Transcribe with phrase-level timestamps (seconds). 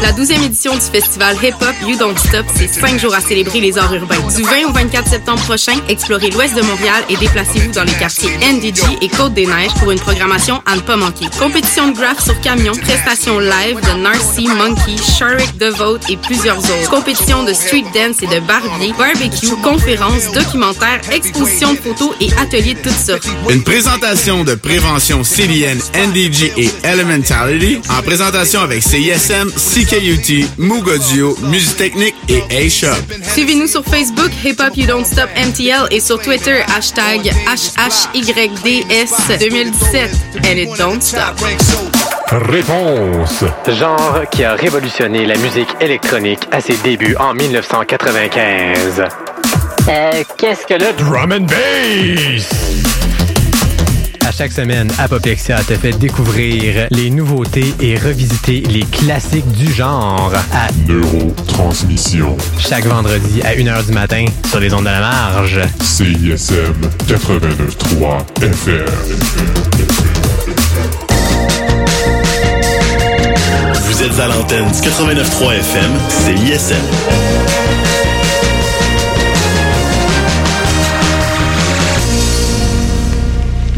[0.00, 3.60] La 12e édition du festival Hip Hop You Don't Stop, c'est cinq jours à célébrer
[3.60, 4.14] les arts urbains.
[4.36, 8.30] Du 20 au 24 septembre prochain, explorez l'ouest de Montréal et déplacez-vous dans les quartiers
[8.38, 11.26] NDG et Côte-des-Neiges pour une programmation à ne pas manquer.
[11.36, 16.90] Compétition de graph sur camion, prestations live de Narcy, Monkey, Sharik Devote et plusieurs autres.
[16.90, 22.74] Compétition de street dance et de barbier, barbecue, conférences, documentaires, expositions de photos et ateliers
[22.74, 23.26] de toutes sortes.
[23.50, 29.50] Une présentation de prévention CDN, NDG et Elementality en présentation avec CISM,
[29.88, 32.88] CKUT, Mugodio, Musique Technique et A-Shop.
[33.32, 37.32] Suivez-nous sur Facebook Hip Hop You Don't Stop MTL et sur Twitter hashtag
[38.12, 40.10] HHYDS 2017
[40.44, 41.40] and it don't stop.
[42.30, 43.44] Réponse.
[43.66, 49.04] Genre qui a révolutionné la musique électronique à ses débuts en 1995.
[49.88, 52.97] Euh, qu'est-ce que le Drum and Bass.
[54.28, 60.34] À chaque semaine, Apopexia te fait découvrir les nouveautés et revisiter les classiques du genre
[60.52, 62.36] à Neurotransmission.
[62.58, 65.60] chaque vendredi à 1h du matin sur les ondes de la marge.
[65.80, 66.74] CISM
[67.08, 68.84] 89.3 FM.
[73.86, 76.34] Vous êtes à l'antenne du 89.3 FM, c'est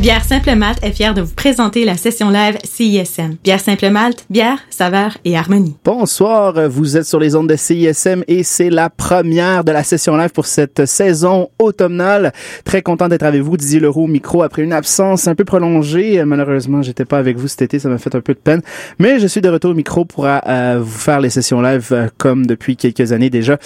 [0.01, 3.37] Bière Simple Malte est fière de vous présenter la session live CISM.
[3.45, 5.77] Bière Simple Malte, bière, saveur et harmonie.
[5.85, 10.17] Bonsoir, vous êtes sur les ondes de CISM et c'est la première de la session
[10.17, 12.33] live pour cette saison automnale.
[12.65, 16.25] Très content d'être avec vous, Didier Leroux, au micro, après une absence un peu prolongée.
[16.25, 18.63] Malheureusement, j'étais pas avec vous cet été, ça m'a fait un peu de peine.
[18.99, 22.09] Mais je suis de retour au micro pour euh, vous faire les sessions live euh,
[22.17, 23.59] comme depuis quelques années déjà.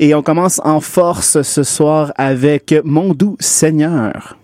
[0.00, 4.36] Et on commence en force ce soir avec Mon doux Seigneur.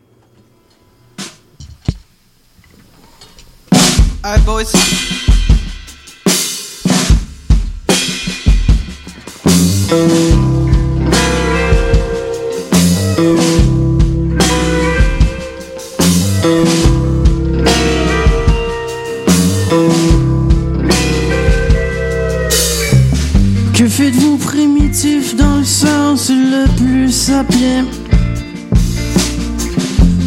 [23.75, 27.87] Que faites-vous primitif dans le sens le plus sapien?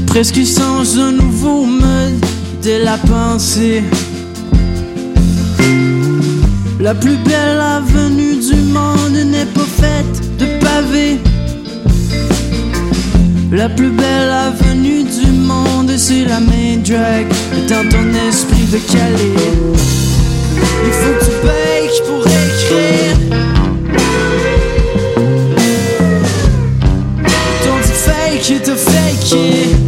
[0.05, 2.34] Presque sans un nouveau mode
[2.65, 3.83] de la pensée.
[6.79, 11.19] La plus belle avenue du monde n'est pas faite de pavés.
[13.51, 17.27] La plus belle avenue du monde c'est la main drag.
[17.69, 19.35] Dans ton esprit de Calais
[20.85, 23.15] Il faut que tu bakes pour écrire.
[27.63, 29.85] Ton dit fake et te faker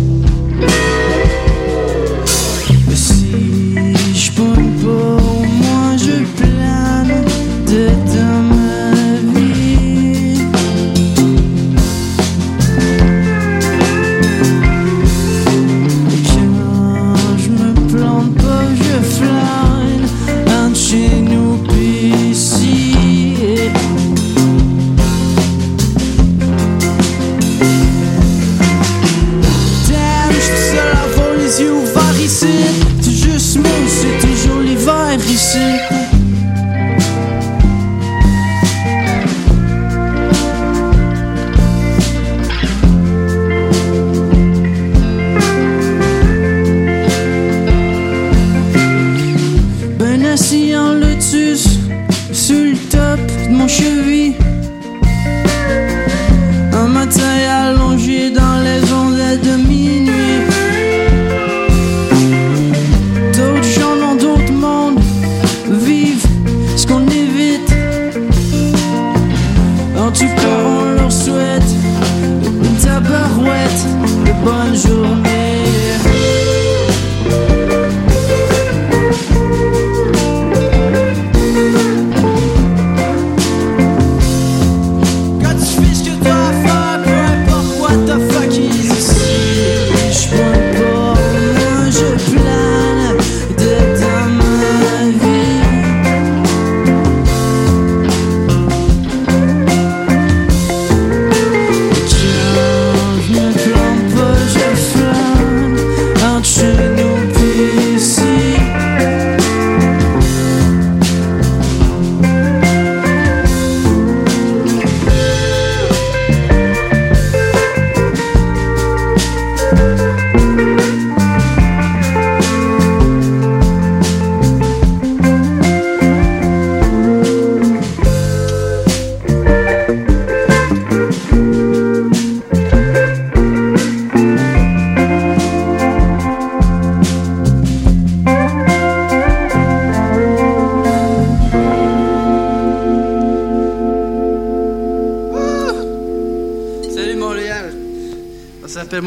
[53.67, 54.66] cheville.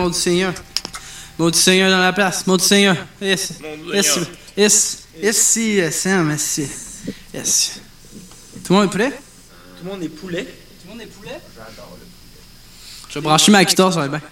[0.00, 0.54] S'appelle Maud du Seigneur.
[1.38, 2.46] Maud du Seigneur dans la place.
[2.46, 2.96] Maud du Seigneur.
[3.20, 3.54] Yes.
[3.92, 4.18] Yes.
[4.56, 4.98] Yes.
[5.22, 5.36] Yes.
[5.36, 6.30] Si, Sam.
[6.30, 6.60] Yes.
[7.34, 7.80] Yes.
[8.64, 9.10] Tout le monde est poulet?
[9.10, 10.44] Tout le monde est poulet.
[10.44, 10.50] Tout
[10.86, 11.40] le monde est poulet?
[11.54, 13.08] J'adore le poulet.
[13.08, 14.22] Je vais brancher ma guitare, ça va bien.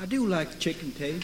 [0.00, 1.20] I do like chicken tail.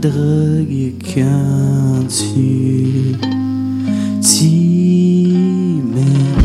[0.00, 3.16] Drogue quand tu
[4.20, 6.38] t'y mets.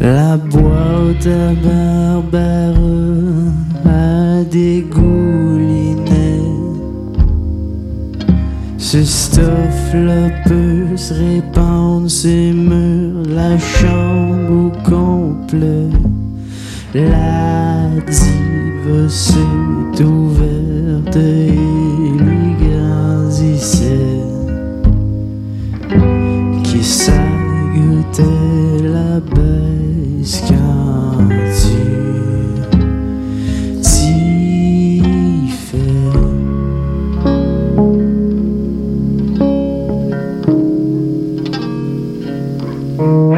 [0.00, 1.83] La boîte à Barbara
[42.96, 43.33] Tous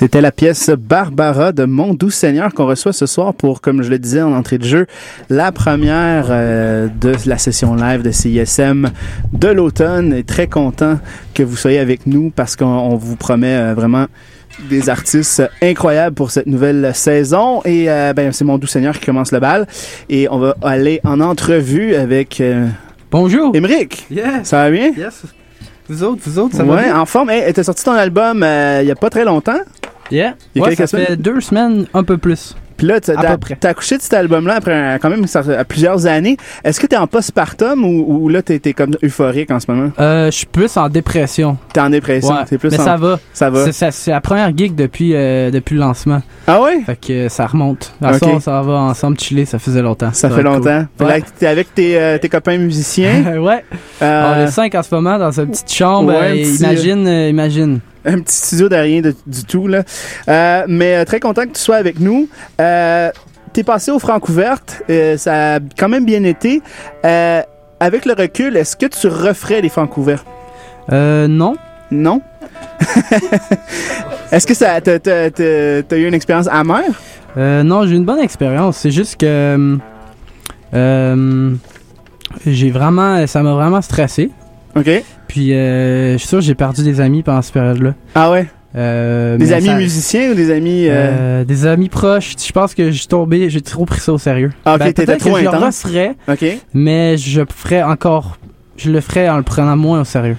[0.00, 3.90] C'était la pièce Barbara de Mon Doux Seigneur qu'on reçoit ce soir pour, comme je
[3.90, 4.86] le disais en entrée de jeu,
[5.28, 8.88] la première euh, de la session live de CISM
[9.34, 10.14] de l'automne.
[10.14, 10.98] Et très content
[11.34, 14.06] que vous soyez avec nous parce qu'on on vous promet euh, vraiment
[14.70, 17.60] des artistes incroyables pour cette nouvelle saison.
[17.66, 19.66] Et euh, ben, c'est Mon Doux Seigneur qui commence le bal.
[20.08, 22.40] Et on va aller en entrevue avec...
[22.40, 22.68] euh,
[23.10, 23.54] Bonjour.
[23.54, 24.06] Émeric.
[24.10, 24.24] Yes.
[24.44, 24.92] Ça va bien?
[24.96, 25.24] Yes.
[25.90, 26.98] Vous autres, vous autres, ça va bien?
[26.98, 27.28] en forme.
[27.28, 28.38] Hey, t'as sorti ton album
[28.80, 29.60] il y a pas très longtemps?
[30.10, 30.34] Yeah.
[30.54, 32.54] Il y a Ouais, quelques ça fait deux semaines, un peu plus.
[32.76, 36.38] Puis là, t'as accouché de cet album-là après un- quand même ça- à plusieurs années.
[36.64, 39.90] Est-ce que t'es en postpartum ou, ou là t'es comme euphorique en ce moment?
[40.00, 41.58] Euh, je suis plus en dépression.
[41.74, 42.30] T'es en dépression?
[42.34, 43.20] Ouais, T'es plus mais en- ça va.
[43.34, 43.70] Ça va.
[43.70, 46.22] C'est, la première gig depuis, euh, depuis le lancement.
[46.46, 46.80] Ah ouais?
[46.86, 47.92] Fait que ça remonte.
[48.02, 48.18] À Ok.
[48.20, 50.14] soir, ça va ensemble chiller, ça faisait longtemps.
[50.14, 50.86] Ça fait longtemps.
[50.96, 51.06] cool.
[51.06, 51.22] Ouais.
[51.38, 53.38] t'es avec tes, euh, tes copains musiciens.
[53.42, 53.62] ouais.
[54.00, 56.08] On est cinq en ce moment dans une petite chambre.
[56.08, 57.80] Ouais, un petit- imagine, imagine.
[58.04, 59.82] Un petit studio de rien de- du tout là.
[60.28, 62.28] Euh, mais euh, très content que tu sois avec nous.
[62.60, 63.10] Euh,
[63.52, 66.62] T'es passé aux Francouvertes, euh, ça a quand même bien été.
[67.04, 67.42] Euh,
[67.80, 70.24] avec le recul, est-ce que tu referais les Francouvertes?
[70.92, 71.56] Euh, non.
[71.90, 72.22] Non?
[74.30, 76.84] Est-ce que ça t'as, eu une expérience amère?
[77.36, 78.76] Euh, non, j'ai eu une bonne expérience.
[78.76, 79.78] C'est juste que.
[82.46, 83.26] j'ai vraiment.
[83.26, 84.30] Ça m'a vraiment stressé.
[84.76, 85.02] OK.
[85.30, 87.94] Puis, euh, je suis sûr que j'ai perdu des amis pendant cette période-là.
[88.16, 88.48] Ah ouais?
[88.74, 90.86] Euh, Des amis ça- musiciens ou des amis...
[90.88, 90.90] euh,
[91.40, 92.34] Euh, des amis proches.
[92.44, 94.50] Je pense que j'ai tombé, j'ai trop pris ça au sérieux.
[94.64, 95.84] Ah, ok, Ben, t'étais peut-être trop que je le intense.
[95.84, 96.44] referais, OK.
[96.74, 98.38] mais je ferais encore.
[98.76, 100.36] Je le ferais en le prenant moins au sérieux.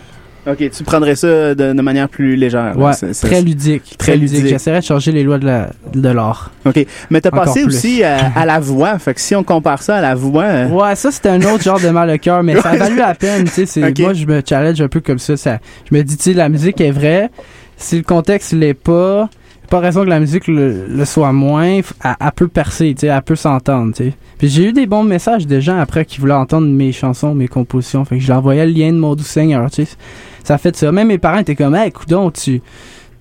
[0.48, 2.74] OK, tu prendrais ça de, de manière plus légère.
[2.76, 3.96] Ouais, très ludique.
[3.98, 4.38] très ludique.
[4.38, 4.50] ludique.
[4.54, 6.52] J'essaierais de changer les lois de la- de l'art.
[6.66, 6.84] OK.
[7.12, 7.76] Mais t'as passé plus.
[7.76, 8.98] aussi à, à la voix.
[9.00, 10.44] Fait que si on compare ça à la voix...
[10.46, 12.96] euh, Ouais, ça c'était un autre genre de mal au cœur, mais ça a valu
[12.98, 13.44] la peine.
[13.54, 15.38] Tu sais, moi je me challenge un peu comme ça.
[15.38, 17.30] ça je me dis, tu sais, la musique est vraie.
[17.78, 19.30] Si le contexte l'est pas,
[19.72, 21.64] pas raison que la musique le, le soit moins.
[21.64, 23.94] Elle, elle peut percer, tu sais, elle peut s'entendre.
[23.94, 24.14] tu sais.
[24.38, 27.48] Puis j'ai eu des bons messages de gens après qui voulaient entendre mes chansons, mes
[27.48, 28.04] compositions.
[28.04, 29.72] Fait que je leur envoyais le lien de mon doux Seigneur.
[29.72, 29.98] Tu sais.
[30.44, 30.92] Ça fait ça.
[30.92, 32.62] Même mes parents étaient comme, hey, coudon, tu.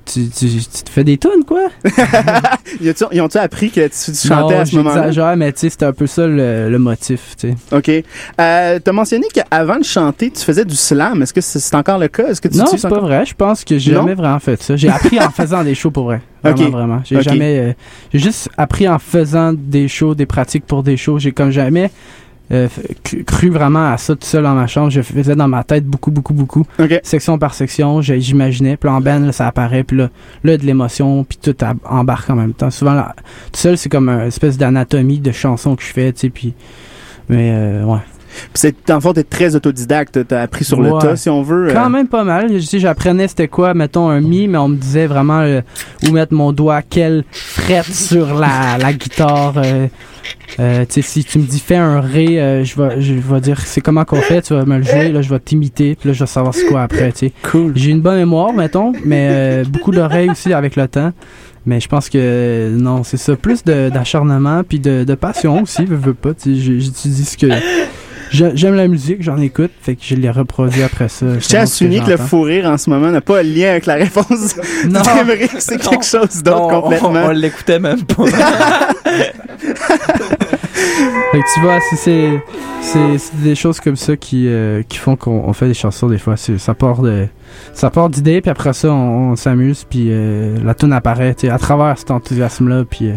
[0.04, 1.68] Tu, tu, tu te fais des tunes, quoi?
[3.12, 5.36] Ils ont-tu appris que tu, tu chantais Non, à ce moment-là?
[5.36, 7.76] mais tu sais, c'était un peu ça le, le motif, tu sais.
[7.76, 8.04] OK.
[8.40, 11.22] Euh, t'as mentionné qu'avant de chanter, tu faisais du slam.
[11.22, 12.28] Est-ce que c'est c'est encore le cas?
[12.28, 13.24] Est-ce que tu Non, c'est pas vrai.
[13.26, 14.00] Je pense que j'ai Non?
[14.00, 14.76] jamais vraiment fait ça.
[14.76, 16.20] J'ai appris en faisant des shows pour vrai.
[16.42, 17.00] Vraiment, vraiment.
[17.04, 17.58] J'ai jamais.
[17.58, 17.72] euh,
[18.14, 21.18] j'ai juste appris en faisant des shows, des pratiques pour des shows.
[21.18, 21.90] J'ai comme jamais
[22.52, 22.68] euh,
[23.04, 24.90] cru- vraiment à ça tout seul dans ma chambre.
[24.90, 26.66] Je faisais dans ma tête beaucoup, beaucoup, beaucoup.
[26.78, 27.00] OK.
[27.02, 28.00] Section par section.
[28.02, 28.76] J'imaginais.
[28.76, 29.84] Puis en band, là, ça apparaît.
[29.84, 30.10] Puis là,
[30.44, 31.24] là, de l'émotion.
[31.24, 32.70] Puis tout embarque en même temps.
[32.70, 33.14] Souvent, là,
[33.52, 36.30] tout seul, c'est comme une espèce d'anatomie de chanson que je fais, tu sais.
[36.30, 36.54] Puis.
[37.28, 37.98] Mais, euh, ouais.
[38.54, 40.26] C'est, dans le fond, t'es très autodidacte.
[40.26, 41.68] T'as appris sur le tas, si on veut.
[41.70, 41.72] euh.
[41.72, 42.60] Quand même pas mal.
[42.60, 45.60] Je j'apprenais c'était quoi, mettons un mi, mais on me disait vraiment euh,
[46.06, 49.54] où mettre mon doigt, quelle frette sur la, la guitare.
[49.58, 49.86] euh,
[50.58, 53.60] euh, tu sais, si tu me dis fais un ré, je vais je vais dire
[53.60, 56.12] c'est comment qu'on fait, tu vas me le jouer, là je vais t'imiter, puis là
[56.12, 57.32] je vais savoir c'est quoi après, tu sais.
[57.42, 57.72] Cool.
[57.76, 61.12] J'ai une bonne mémoire, mettons, mais beaucoup d'oreilles aussi avec le temps.
[61.66, 65.96] Mais je pense que non, c'est ça, plus d'acharnement puis de, de passion aussi, veux,
[65.96, 66.30] veux pas.
[66.44, 67.46] J'utilise ce que
[68.30, 71.38] j'aime la musique, j'en écoute, fait que je les reproduis après ça.
[71.38, 73.70] Je tiens à souligner que le fou rire en ce moment n'a pas de lien
[73.70, 74.56] avec la réponse.
[74.88, 75.00] Non.
[75.58, 77.10] C'est quelque chose d'autre Non, on- complètement.
[77.26, 78.24] On, l'écoutait même pas.
[81.32, 82.40] Fait que tu vois, c'est-
[83.18, 86.18] c'est des choses comme ça qui euh, qui font qu'on on fait des chansons des
[86.18, 86.36] fois.
[86.36, 87.26] C'est- Ça part de
[87.72, 91.46] ça part d'idées puis après ça on, on s'amuse puis euh, la tune apparaît tu
[91.46, 93.14] sais, à travers cet enthousiasme là puis euh,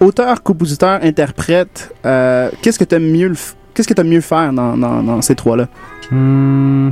[0.00, 4.52] Auteur, compositeur, interprète, euh, qu'est-ce que t'aimes mieux, le f- qu'est-ce que t'aimes mieux faire
[4.52, 5.66] dans, dans, dans ces trois-là?
[6.10, 6.90] hmm,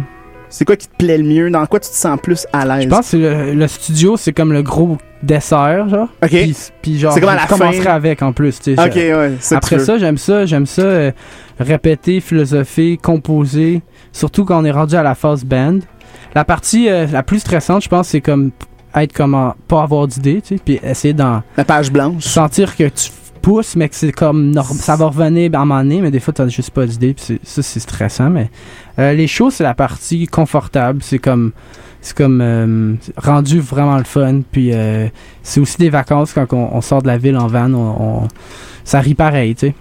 [0.48, 1.50] C'est quoi qui te plaît le mieux?
[1.50, 2.84] Dans quoi tu te sens plus à l'aise?
[2.84, 6.08] je pense que le, le studio c'est comme le gros dessert genre.
[6.22, 6.28] OK.
[6.30, 7.94] Puis, puis genre C'est comme à la commencerai fin.
[7.94, 8.80] avec en plus tu sais.
[8.82, 9.56] Ok, je- ouais.
[9.56, 11.10] Après tu ça, j'aime ça, j'aime ça euh,
[11.58, 15.78] répéter, philosopher, composer, surtout quand on est rendu à la phase band.
[16.34, 18.50] La partie euh, la plus stressante, je pense, c'est comme
[18.94, 22.22] être comme en- pas avoir d'idée, tu sais, puis essayer d'en La page blanche.
[22.22, 23.10] sentir que tu
[23.46, 26.34] pousses, mais que c'est comme ça va revenir à un moment donné, mais des fois
[26.34, 28.28] t'as juste pas d'idée, puis ça c'est stressant.
[28.28, 28.50] Mais
[28.98, 31.52] euh, les shows, c'est la partie confortable, c'est comme
[32.00, 35.06] c'est comme euh, rendu vraiment le fun, puis euh,
[35.44, 38.28] c'est aussi des vacances quand on, on sort de la ville en van, on, on-
[38.82, 39.74] ça rit pareil, tu sais.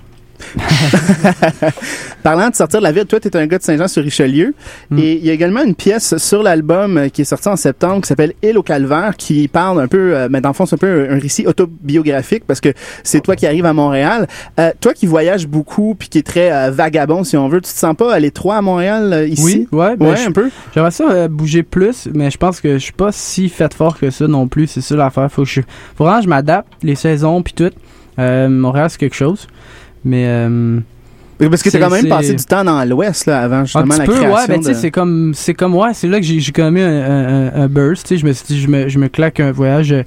[2.23, 4.53] Parlant de sortir de la ville, toi, tu es un gars de Saint-Jean-sur-Richelieu.
[4.89, 4.99] Mm.
[4.99, 8.01] Et il y a également une pièce sur l'album euh, qui est sortie en septembre
[8.01, 10.75] qui s'appelle Île au calvaire, qui parle un peu, euh, mais dans le fond, c'est
[10.75, 12.69] un peu un, récit autobiographique parce que
[13.03, 14.27] c'est toi qui arrives à Montréal.
[14.59, 17.71] Euh, toi qui voyages beaucoup puis qui est très euh, vagabond, si on veut, tu
[17.71, 19.67] te sens pas à l'étroit à Montréal ici?
[19.71, 20.49] Oui, ouais, ben, ouais, un peu.
[20.73, 24.09] J'aimerais ça bouger plus, mais je pense que je suis pas si fait fort que
[24.09, 24.67] ça non plus.
[24.67, 25.31] C'est ça l'affaire.
[25.31, 25.61] Faut que je,
[25.95, 27.71] faut vraiment que je m'adapte, les saisons puis tout.
[28.17, 29.47] Montréal c'est quelque chose,
[30.05, 30.79] mais euh,
[31.39, 33.65] Parce que tu c'est- as quand même passé du temps dans l'Ouest là, avant un
[33.65, 36.25] justement petit la peu, ouais, tu sais, c'est comme, c'est comme, ouais, c'est là que
[36.25, 38.07] j'ai commis un, un, un- un burst.
[38.07, 40.03] Tu sais, je me suis dit, je me, je me claque un voyage euh,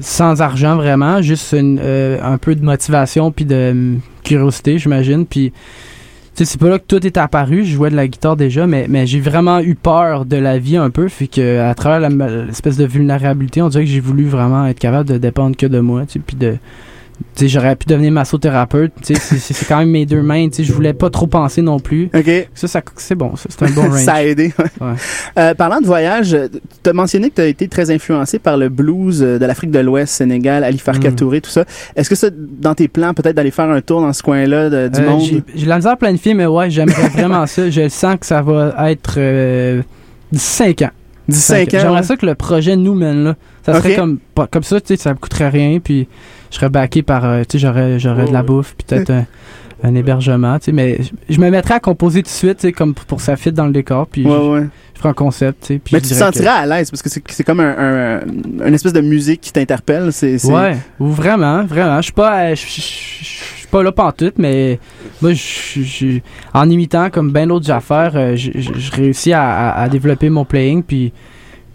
[0.00, 3.94] sans argent vraiment, juste une, euh, un peu de motivation puis de euh,
[4.24, 5.26] curiosité, j'imagine.
[5.26, 5.52] Puis,
[6.34, 7.64] tu sais, c'est pas là que tout est apparu.
[7.64, 10.76] Je jouais de la guitare déjà, mais, mais j'ai vraiment eu peur de la vie
[10.76, 11.08] un peu.
[11.08, 15.08] Fait que à travers l'espèce de vulnérabilité, on dirait que j'ai voulu vraiment être capable
[15.08, 16.56] de dépendre que de moi, tu sais, puis de
[17.40, 21.62] j'aurais pu devenir massothérapeute, c'est- quand même mes deux mains, je voulais pas trop penser
[21.62, 22.10] non plus.
[22.14, 22.30] OK.
[22.54, 24.00] Ça, ça c'est bon, ça, c'est un bon range.
[24.02, 24.52] ça a aidé.
[24.58, 24.64] ouais.
[24.86, 24.94] Ouais.
[25.38, 26.36] Euh, parlant de voyage,
[26.82, 29.70] tu as mentionné que tu as été très influencé par le blues euh, de l'Afrique
[29.70, 31.14] de l'Ouest, Sénégal, Ali Farka Mm.
[31.16, 31.64] Touré, tout ça.
[31.96, 35.00] Est-ce que ça, dans tes plans, peut-être d'aller faire un tour dans ce coin-là du
[35.00, 35.22] Euh, monde?
[35.22, 37.70] J'ai j'ai la misère à planifier, mais ouais, j'aimerais vraiment ça.
[37.70, 39.82] Je sens que ça va être euh,
[40.32, 40.90] 5 ans.
[41.28, 41.66] 15 ans.
[41.70, 43.36] J'aimerais ça que le projet nous mène là.
[43.64, 44.18] Ça serait comme,
[44.50, 46.08] comme ça, tu sais, ça me coûterait rien, puis
[46.50, 49.26] je serais backé par, euh, tu sais, j'aurais, j'aurais de la bouffe, puis peut-être
[49.82, 52.72] un, hébergement, tu sais, mais je- me mettrais à composer tout de suite, tu sais,
[52.72, 54.66] comme pour ça fit dans le décor, puis Ouais, je, ouais.
[54.94, 55.78] je ferai un concept, tu sais.
[55.82, 57.74] puis Mais tu te dirais que- sentirais à l'aise parce que c'est c'est comme un,
[57.78, 60.12] un- une espèce de musique qui t'interpelle.
[60.12, 61.98] C'est Ouais, ou vraiment, vraiment.
[61.98, 64.78] Je suis pas, euh, je suis pas là pantoute, mais
[65.22, 66.18] moi, je- je-
[66.54, 70.28] en imitant comme ben d'autres affaires, euh, je je- je réussis à, à- à développer
[70.30, 71.12] mon playing, puis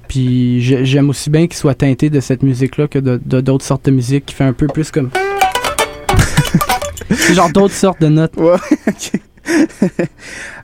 [0.07, 3.85] puis j'aime aussi bien qu'il soit teinté de cette musique-là que de de- d'autres sortes
[3.85, 5.09] de musique qui fait un peu plus comme.
[7.15, 8.35] C'est genre d'autres sortes de notes.
[8.37, 8.57] Ouais.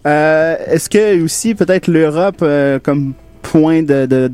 [0.08, 4.30] Euh, Est-ce que aussi peut-être l'Europe euh, comme point de, de,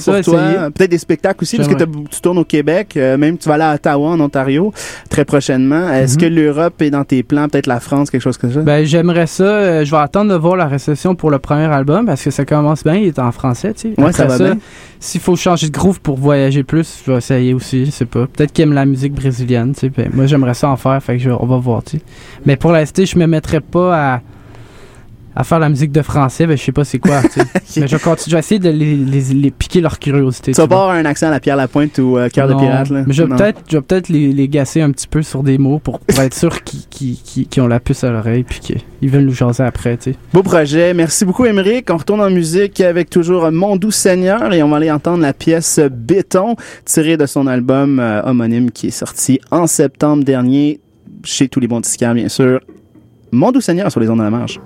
[0.00, 0.70] ça pour toi?
[0.74, 3.64] Peut-être des spectacles aussi, parce que tu tournes au Québec, euh, même tu vas aller
[3.64, 4.72] à Ottawa, en Ontario,
[5.10, 5.90] très prochainement.
[5.92, 6.20] Est-ce Mhm.
[6.20, 7.48] que l'Europe est dans tes plans?
[7.48, 8.60] Peut-être la France, quelque chose comme ça?
[8.60, 9.44] Ben, j'aimerais ça.
[9.44, 12.44] euh, je vais attendre de voir la réception pour le premier album parce que ça
[12.44, 12.94] commence bien.
[12.96, 14.00] Il est en français, tu sais.
[14.00, 14.58] Ouais, ça va bien.
[15.00, 17.86] S'il faut changer de groove pour voyager plus, je vais essayer aussi.
[17.86, 18.26] Je sais pas.
[18.26, 19.88] Peut-être qu'il aime la musique brésilienne, tu sais.
[19.96, 21.00] Ben, moi, j'aimerais ça en faire.
[21.02, 22.02] Fait que je- on va voir, tu sais.
[22.46, 24.20] Mais pour l'instant, je me mettrais pas à,
[25.38, 26.46] à faire la musique de français.
[26.46, 27.20] Ben, je sais pas c'est quoi.
[27.76, 28.30] Mais je vais continuer.
[28.30, 30.50] Je vais essayer de les, les- les piquer leur curiosité.
[30.52, 32.54] tu vas tu pas avoir un accent à la Pierre Lapointe ou euh, Cœur de
[32.54, 33.04] pirate, là?
[33.06, 35.56] Mais je vais peut-être je vais peut-être les, les gasser un petit peu sur des
[35.56, 38.58] mots pour, pour être sûr qu'ils qu'ils- qu'ils- qu'ils ont la puce à l'oreille puis
[38.58, 40.16] qu'ils veulent nous jaser après, tu sais.
[40.34, 40.92] Beau projet.
[40.92, 41.88] Merci beaucoup, Émeric.
[41.90, 45.32] On retourne en musique avec toujours Mon Doux Seigneur et on va aller entendre la
[45.32, 50.80] pièce Béton tirée de son album euh, homonyme qui est sorti en septembre dernier
[51.22, 52.60] chez tous les bons disquaires, bien sûr.
[53.30, 54.58] Mon Doux Seigneur sur les ondes de la marche.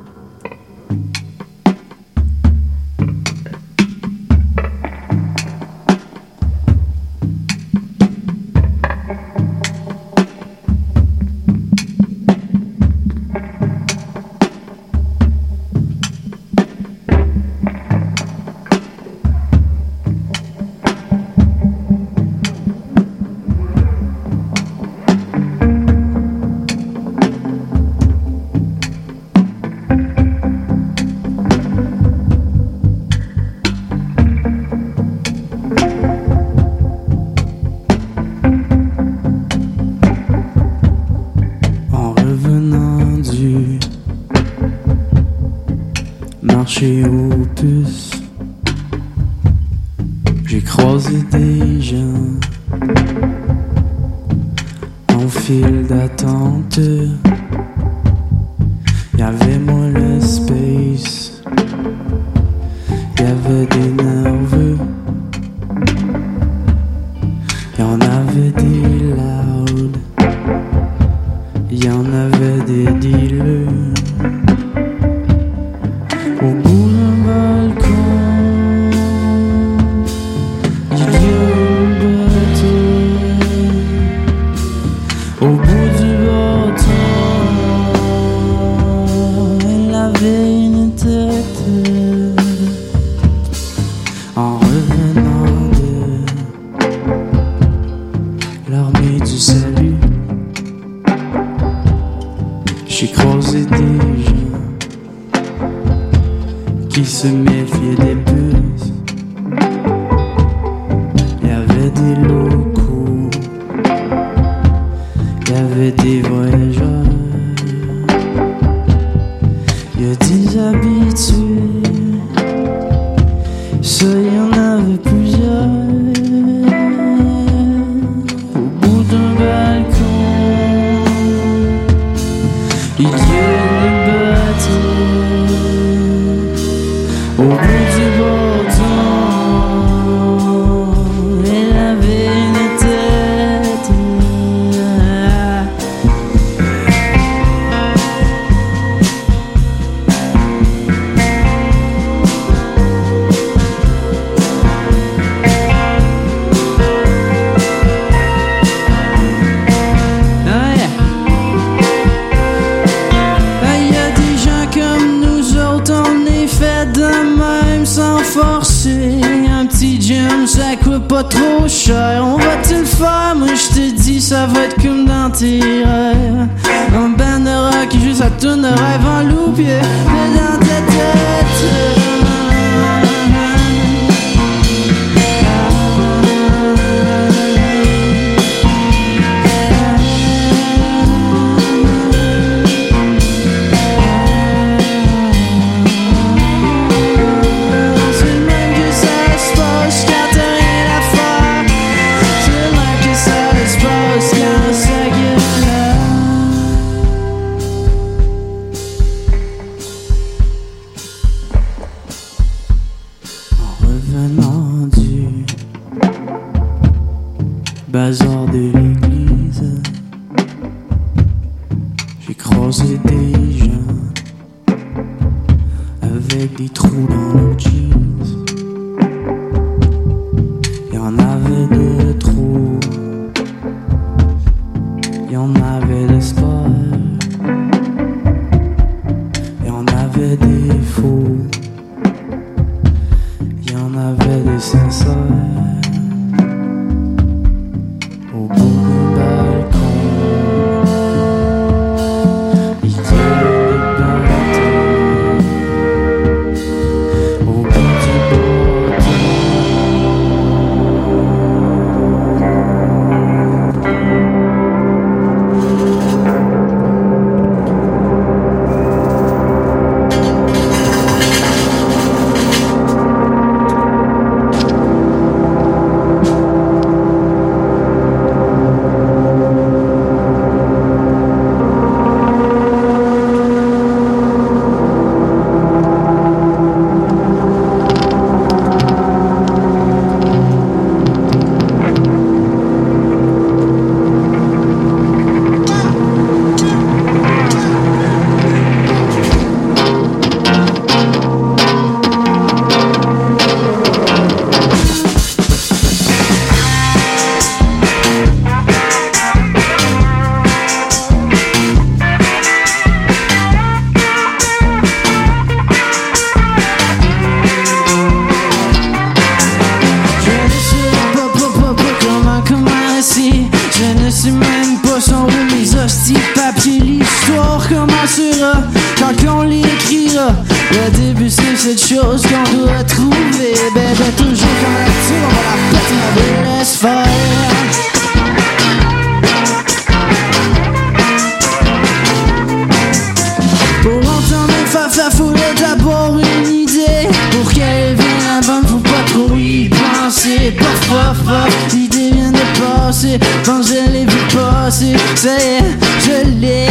[356.05, 356.69] je l'ai.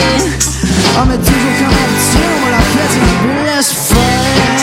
[1.01, 3.01] On m'a toujours comme habitude, on l'a fait, hein.
[3.01, 4.61] on me blesse frère.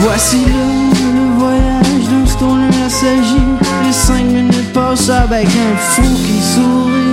[0.00, 0.64] Voici le,
[1.16, 2.06] le voyage
[2.40, 3.48] dont on s'agit.
[3.84, 7.11] Les cinq minutes passent avec un fou qui sourit.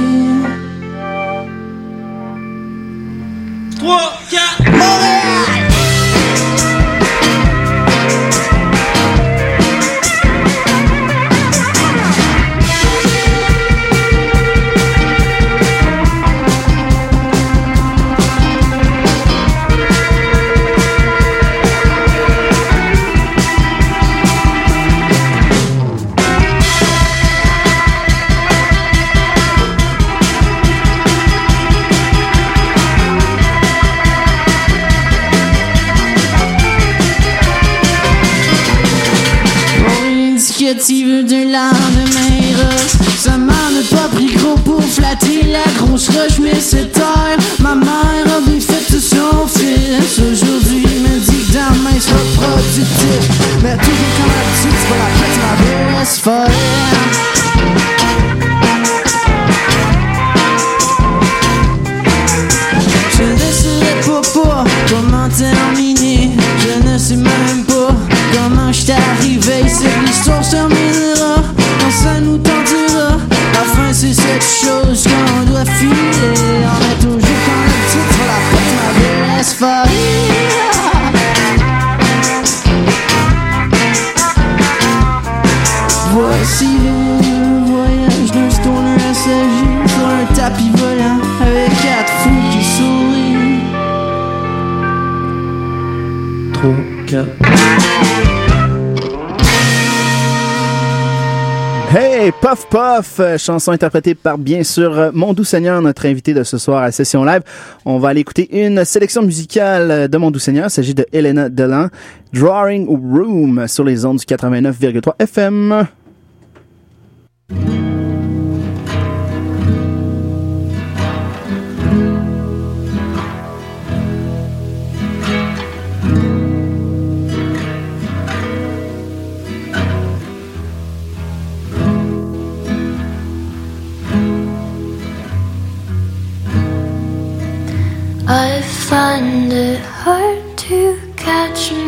[101.92, 106.34] Hey, Puff Puff, euh, chanson interprétée par bien sûr euh, Mon Doux Seigneur, notre invité
[106.34, 107.44] de ce soir à Session Live.
[107.86, 110.66] On va aller écouter une sélection musicale euh, de Mon Doux Seigneur.
[110.68, 111.88] Il s'agit de Helena Delan,
[112.34, 115.88] Drawing Room sur les ondes du 89,3 FM.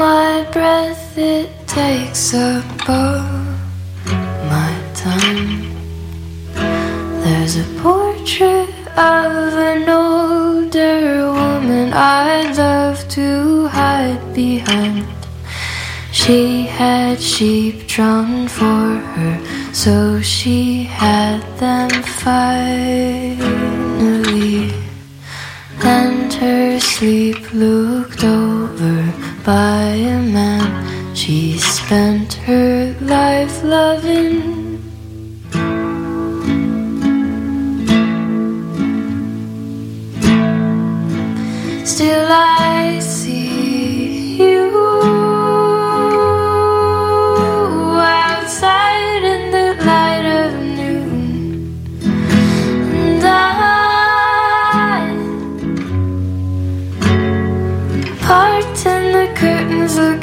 [0.01, 3.21] my breath, it takes up all
[4.55, 5.69] my time.
[7.23, 15.05] There's a portrait of an older woman I'd love to hide behind.
[16.11, 19.33] She had sheep drawn for her,
[19.71, 23.90] so she had them fight.
[25.83, 29.13] And her sleep looked over
[29.43, 34.77] by a man she spent her life loving.
[41.85, 42.99] Still, I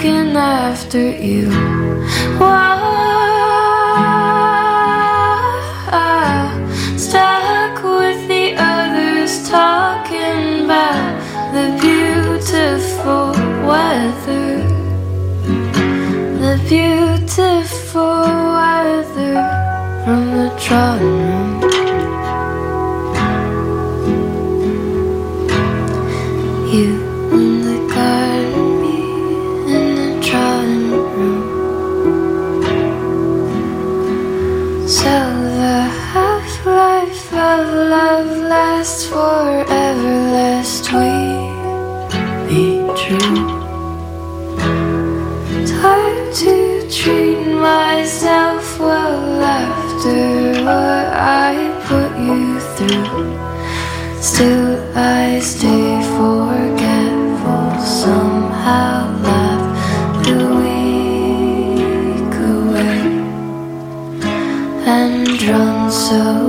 [0.08, 1.50] looking after you.
[2.38, 2.78] While
[6.96, 11.20] stuck with the others, talking about
[11.52, 13.32] the beautiful
[13.66, 14.62] weather,
[16.42, 18.22] the beautiful
[18.56, 19.34] weather
[20.04, 21.57] from the drawing room.
[50.68, 51.06] What
[51.46, 51.52] I
[51.88, 53.32] put you through.
[54.20, 57.68] Still, I stay forgetful,
[58.02, 59.64] somehow laugh
[60.24, 63.06] the week away
[64.96, 66.47] and run so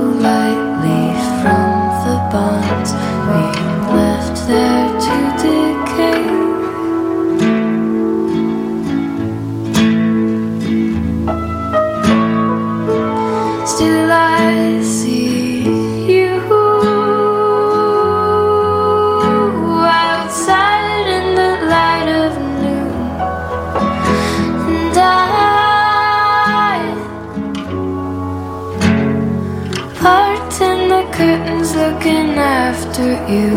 [33.00, 33.54] after you.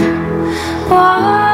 [0.89, 1.52] Why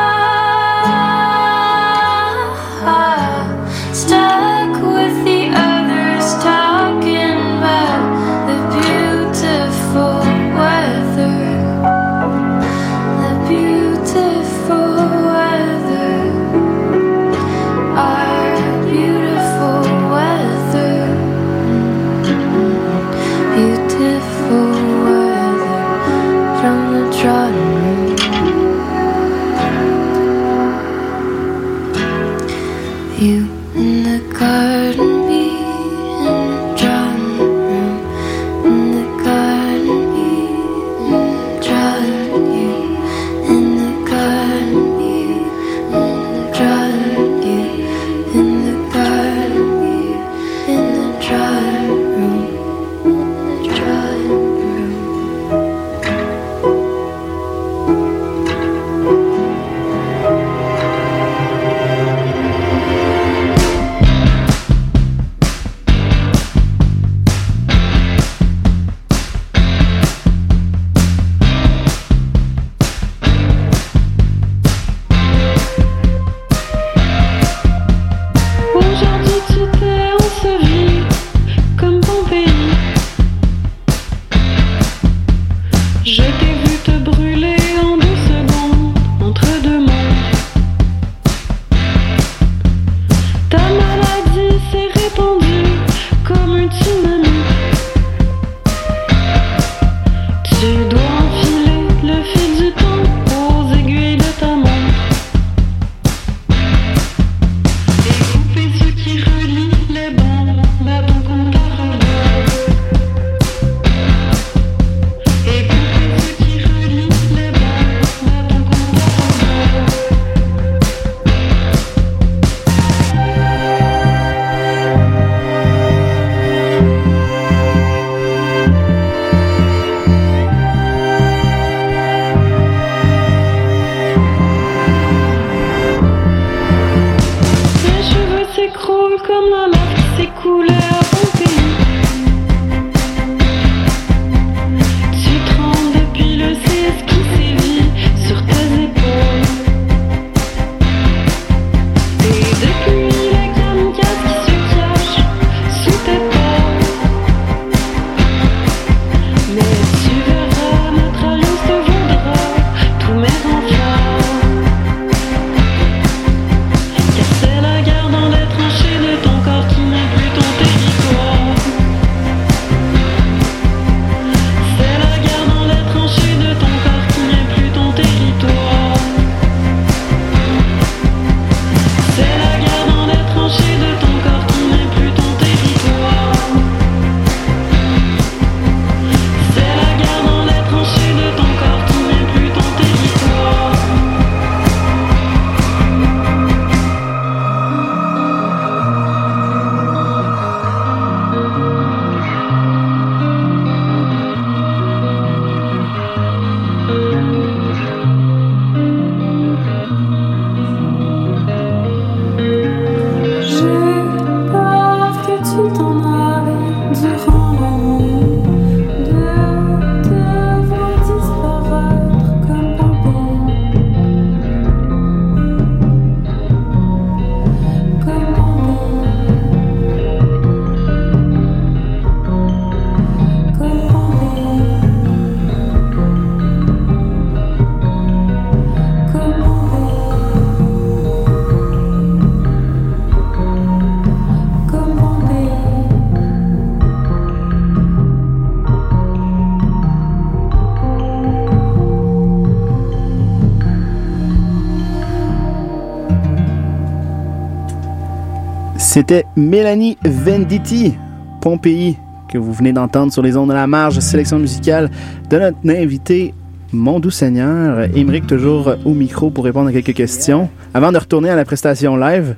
[258.91, 260.95] C'était Mélanie Venditti,
[261.41, 261.95] Pompéi,
[262.27, 264.89] que vous venez d'entendre sur les ondes de la marge, sélection musicale
[265.29, 266.33] de notre invité,
[266.73, 270.49] mon doux Seigneur, Émeric, toujours au micro pour répondre à quelques questions.
[270.73, 272.35] Avant de retourner à la prestation live,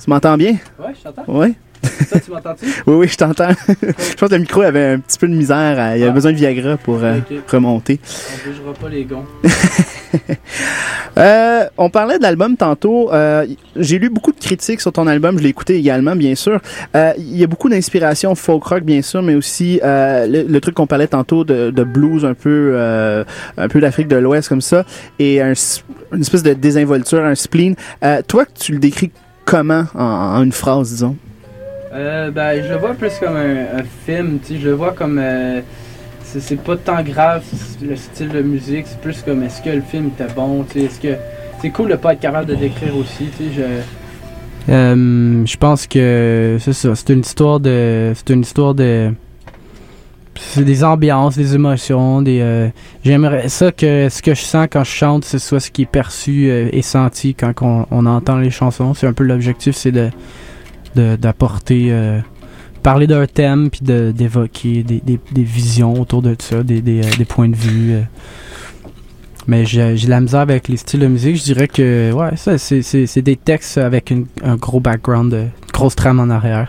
[0.00, 0.52] tu m'entends bien?
[0.78, 1.24] Ouais, je t'entends.
[1.26, 1.56] Oui?
[2.08, 2.66] Ça, tu m'entends-tu?
[2.86, 3.48] Oui, oui, je t'entends.
[3.68, 5.78] je pense que le micro avait un petit peu de misère.
[5.78, 6.14] à- Il avait Ah.
[6.14, 7.18] besoin de Viagra pour euh,
[7.50, 8.00] remonter.
[8.04, 9.24] On bougera pas les gonds.
[11.18, 13.10] Euh, on parlait de l'album tantôt.
[13.12, 15.38] Euh, J'ai lu beaucoup de critiques sur ton album.
[15.38, 16.60] Je l'ai écouté également, bien sûr.
[16.94, 20.86] Il y a beaucoup d'inspiration folk rock, bien sûr, mais aussi le, le truc qu'on
[20.86, 22.76] parlait tantôt de, de blues, un peu,
[23.56, 24.84] un peu d'Afrique de l'Ouest comme ça,
[25.18, 25.54] et un
[26.12, 27.76] une espèce de désinvolture, un spleen.
[28.28, 29.10] Toi, tu le décris
[29.46, 31.16] comment en, en une phrase, disons?
[31.96, 35.18] Euh, ben, je le vois plus comme un, film, tu sais, je le vois comme...
[35.18, 35.60] euh,
[36.22, 37.42] c'est pas tant grave
[37.80, 40.86] le style de musique, c'est plus comme est-ce que le film était bon, tu sais,
[40.86, 41.14] est-ce que...
[41.62, 44.72] C'est cool de pas être capable de décrire aussi, tu sais, je...
[44.72, 48.12] Euh, je pense que c'est ça, c'est une histoire de...
[48.14, 49.12] C'est une histoire de...
[50.38, 52.70] C'est des ambiances, des émotions, des...
[53.04, 55.86] J'aimerais ça que ce que je sens quand je chante, ce soit ce qui est
[55.90, 58.92] perçu et senti quand on, entend les chansons.
[58.92, 60.10] C'est un peu l'objectif, c'est de-
[60.96, 62.18] d'apporter euh,
[62.82, 67.00] parler d'un thème puis de- d'évoquer des, des, des visions autour de ça des, des,
[67.00, 68.00] euh, points de vue euh.
[69.46, 72.58] mais j'ai de la misère avec les styles de musique je dirais que ouais ça
[72.58, 76.68] c'est- des textes avec une- un gros background une grosse trame en arrière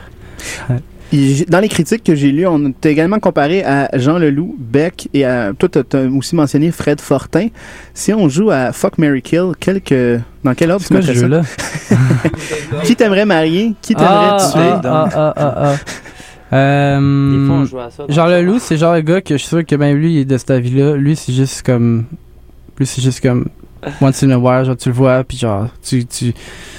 [1.48, 5.24] Dans les critiques que j'ai lues, on t'a également comparé à Jean Leloup, Beck et
[5.24, 7.48] à, toi, t'as aussi mentionné Fred Fortin.
[7.94, 12.78] Si on joue à Fuck, Mary Kill, quelques, dans quel ordre tu ce mettrais ça?
[12.84, 13.74] Qui t'aimerais marier?
[13.82, 14.62] Qui t'aimerais ah, tuer?
[14.62, 15.76] ah, ah, ah, ah, ah.
[16.54, 19.20] Euh, Des fois, on joue à ça dans genre le loup, c'est genre le gars
[19.20, 20.96] que je suis sûr que même lui il est de cette vie-là.
[20.96, 22.06] Lui, c'est juste comme.
[22.80, 23.48] Lui, c'est juste comme.
[24.00, 26.06] Once in a while, genre tu le vois, puis genre, tu.
[26.06, 26.34] tu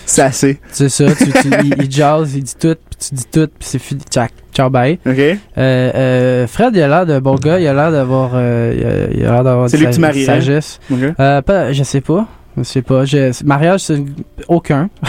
[0.06, 0.58] C'est assez.
[0.70, 3.68] c'est ça, tu, tu- il, il jazz, il dit tout, puis tu dis tout, puis
[3.68, 4.00] c'est fini.
[4.10, 4.98] Ciao, ciao, bye.
[5.06, 5.18] OK?
[5.18, 8.30] Euh, euh, Fred, il a l'air de bon gars, il a l'air d'avoir.
[8.36, 10.24] euh, il a- il a l'air d'avoir C'est lui que tu marierais?
[10.40, 10.80] sagesse.
[11.20, 12.26] Euh, pas, je sais pas.
[12.58, 13.04] Je sais pas.
[13.04, 14.02] Je, mariage, c'est
[14.48, 14.90] aucun.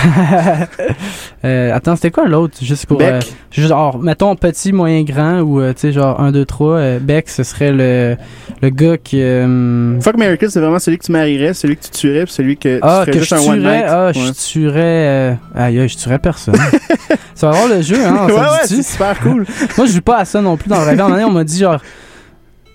[1.46, 2.58] Euh, attends, c'était quoi l'autre?
[2.62, 3.02] Juste pour.
[3.02, 3.22] Euh,
[3.54, 7.00] genre, mettons petit, moyen, grand, ou euh, tu sais, genre 1, 2, 3.
[7.00, 8.18] Beck, ce serait le,
[8.62, 9.22] le gars qui.
[9.22, 12.58] euh, Fuck, Kill, c'est vraiment celui que tu marierais, celui que tu tuerais, puis celui
[12.58, 13.78] que ah, tu que ferais je juste un one tuerais.
[13.78, 13.86] night.
[13.88, 14.14] Ah, Ouais.
[14.14, 15.38] je tuerais.
[15.56, 16.56] Aïe, je tuerais personne.
[17.36, 18.28] ça va avoir le jeu, hein?
[18.28, 19.46] ouais, ouais, c'est super cool.
[19.78, 21.60] Moi, je joue pas à ça non plus dans le un donné, on m'a dit
[21.60, 21.80] genre.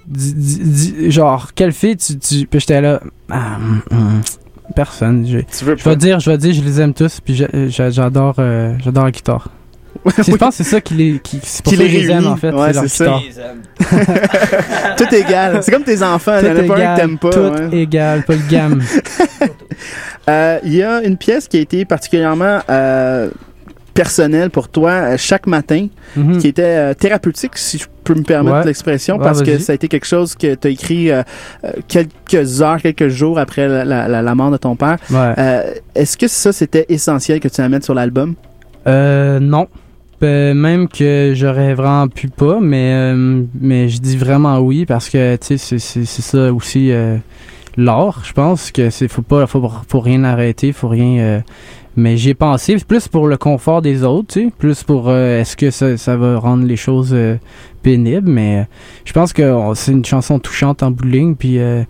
[0.07, 2.19] dis- dis- dis- genre, quelle fille tu.
[2.19, 2.47] tu...
[2.47, 3.01] Puis j'étais là.
[3.31, 4.21] Ah, hum, hum,
[4.75, 5.27] personne.
[5.27, 7.21] Je, tu veux je vais dire, je vais dire, je les aime tous.
[7.21, 9.49] Puis j'a- j'a- j'adore euh, j'adore la guitare.
[10.19, 12.27] Je pense que c'est ça qui les, qui, c'est pour Qui ça les les aime
[12.27, 12.51] en fait.
[12.51, 13.21] Ouais, c'est ça.
[14.97, 15.61] Tout égal.
[15.63, 16.37] C'est comme tes enfants.
[16.41, 17.31] Il y en a Tout pas un que t'aimes pas.
[17.31, 17.39] tout
[17.73, 17.79] ouais.
[17.79, 18.83] égal, pas le gamme.
[20.29, 23.29] Euh, Il y a une pièce qui a été particulièrement euh,
[23.95, 25.87] personnelle pour toi euh, chaque matin,
[26.17, 26.39] Mhm.
[26.39, 28.65] qui était euh, thérapeutique, si je peux me permettre Ouais.
[28.67, 31.23] l'expression, Ouais, parce que ça a été quelque chose que tu as écrit euh,
[31.89, 34.97] quelques heures, quelques jours après la, la- la- la mort de ton père.
[35.11, 35.33] Ouais.
[35.39, 38.35] Euh, Est-ce que ça, c'était essentiel que tu la mettes sur l'album?
[38.87, 39.69] Euh, non.
[40.23, 45.37] Euh, même que j'aurais vraiment pu pas, mais, mais je dis vraiment oui parce que,
[45.37, 46.91] tu sais, c'est- ça aussi
[47.77, 51.43] l'art, je pense, que c'est faut pas, faut, faut rien arrêter, faut rien...
[51.97, 55.41] mais j'y ai pensé, plus pour le confort des autres, tu sais, plus pour euh,
[55.41, 57.37] est-ce que ça, ça va rendre les choses euh,
[57.85, 58.65] pénibles, mais euh,
[59.05, 61.85] je pense que c'est une chanson touchante en bout de ligne, puis euh,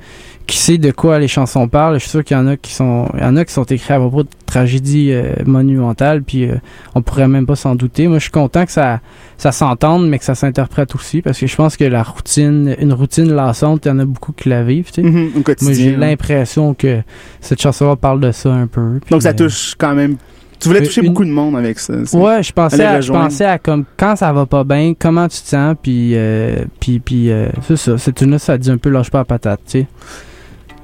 [0.47, 2.73] qui sait de quoi les chansons parlent, je suis sûr qu'il y en a qui
[2.73, 6.45] sont, il y en a qui sont écrits à propos de tragédies euh, monumentales, puis
[6.45, 6.57] euh,
[6.95, 8.09] on pourrait même pas s'en douter.
[8.09, 9.01] Moi, je suis content que ça,
[9.39, 12.93] ça s'entende, mais que ça s'interprète aussi, parce que je pense que la routine, une
[12.93, 15.09] routine lassante, il y en a beaucoup qui la vivent, tu sais.
[15.09, 17.01] Mhm, au quotidien, Moi, j'ai l'impression que
[17.41, 18.99] cette chanson parle de ça un peu.
[19.01, 20.17] puis, Donc ça touche quand même.
[20.65, 21.95] Tu voulais euh, toucher une- beaucoup de monde avec ça.
[21.95, 25.41] Ouais, je pensais, à, je pensais à comme quand ça va pas bien, comment tu
[25.41, 28.91] te sens, puis euh, puis puis euh, c'est ça, c'est une ça dit un peu
[28.91, 29.87] lâche pas la patate, tu sais.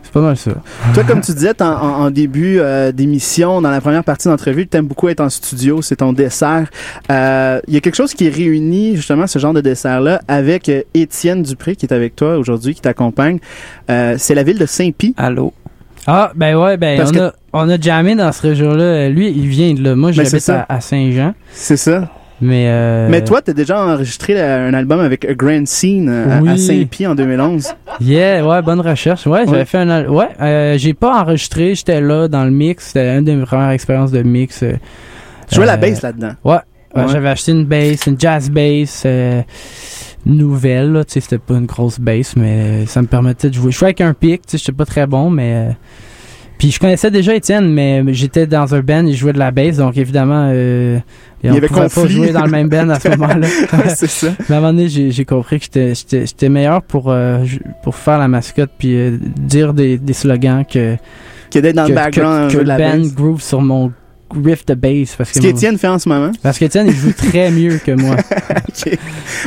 [0.03, 0.51] C'est pas mal ça.
[0.93, 4.67] Toi, comme tu disais en, en- en début euh, d'émission, dans la première partie d'entrevue,
[4.67, 6.69] tu aimes beaucoup être en studio, c'est ton dessert.
[7.13, 11.45] Euh, Il y a quelque chose qui réunit justement ce genre de dessert-là avec Étienne
[11.45, 13.39] Dupré qui est avec toi aujourd'hui, qui t'accompagne.
[13.89, 15.15] Euh, c'est la ville de Saint-Pie.
[15.17, 15.53] Allô?
[16.07, 19.09] Ah, ben ouais, ben Parce on, que- a, on a jammé dans ce région-là.
[19.11, 19.95] Lui, il vient de là.
[19.97, 20.67] Moi, Ben, j'habite ça.
[20.69, 21.35] à, à Saint-Jean.
[21.53, 22.09] C'est ça.
[22.43, 26.53] Mais, euh, Mais toi, tu as déjà enregistré un album avec A Grand Scene euh,
[26.55, 26.57] à-.
[26.57, 27.75] Saint-Pie en 2011.
[28.01, 29.27] Yeah, ouais, bonne recherche.
[29.27, 29.65] Ouais, j'avais Ouais.
[29.67, 30.07] fait un.
[30.07, 32.87] Ouais, euh, j'ai pas enregistré, j'étais là dans le mix.
[32.89, 34.63] C'était une de mes premières expériences de mix.
[34.63, 34.73] euh,
[35.51, 36.33] Tu jouais la euh, bass là-dedans.
[36.43, 36.53] Ouais,
[36.97, 37.09] ouais, Ouais.
[37.13, 39.43] j'avais acheté une bass, une jazz bass euh,
[40.27, 40.93] nouvelle.
[40.93, 41.05] là.
[41.05, 43.71] Tu sais, c'était pas une grosse bass, mais ça me permettait de jouer.
[43.73, 45.55] Je jouais avec un pic, tu sais, j'étais pas très bon, mais.
[45.55, 45.73] euh,
[46.59, 49.77] Puis je connaissais déjà Étienne, mais j'étais dans un band, il jouait de la bass,
[49.79, 50.99] donc évidemment, euh,
[51.43, 52.13] Il y on avait pouvait pas conflit.
[52.15, 53.47] jouer dans le même band à ce moment-là.
[53.97, 54.29] c'est ça.
[54.49, 57.43] Mais à un moment donné, j'ai j'ai compris que j'étais- j'étais j'étais meilleur pour, euh,
[57.83, 60.97] pour faire la mascotte puis euh, dire des, des slogans que.
[61.51, 63.91] Que d'être dans le background que, que le band groove sur mon
[64.45, 65.15] riff de bass.
[65.17, 66.31] Parce que Ce qu'Étienne fait en ce moment.
[66.43, 68.17] Parce qu'Étienne, il joue très mieux que moi.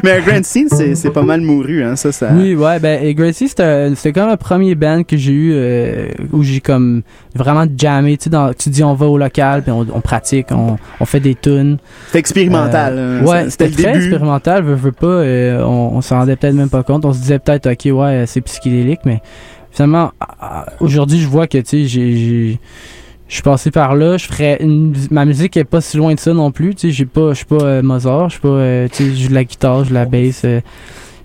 [0.03, 2.29] Mais Grand Scene, c'est c'est pas mal mouru, hein, ça, ça.
[2.33, 6.07] Oui, ouais, ben, et Gracie, c'était c'était comme le premier band que j'ai eu euh,
[6.31, 7.01] où j'ai comme
[7.35, 8.17] vraiment jammé.
[8.17, 11.05] Tu sais, dans- tu dis on va au local, puis on, on pratique, on, on
[11.05, 11.77] fait des tunes.
[12.07, 12.95] C'était expérimental.
[12.97, 13.25] Euh, hein.
[13.25, 13.97] ouais, C'était très début.
[13.99, 15.07] expérimental, veux, veux pas.
[15.07, 17.05] euh, on on s'en rendait peut-être même pas compte.
[17.05, 19.21] On se disait peut-être, ok, ouais, c'est psychédélique, mais
[19.71, 20.11] finalement,
[20.79, 22.59] aujourd'hui, je vois que, tu sais, j'ai.
[23.27, 26.19] Je suis passé par là, je ferais une, ma musique est pas si loin de
[26.19, 28.47] ça non plus, tu sais, j'ai pas je suis pas euh, Mozart, je suis pas
[28.49, 30.61] euh, tu sais, joue de la guitare, je joue de la bass, euh,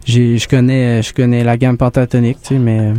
[0.09, 2.93] j'ai je connais je connais la gamme pentatonique, tu sais, mais euh,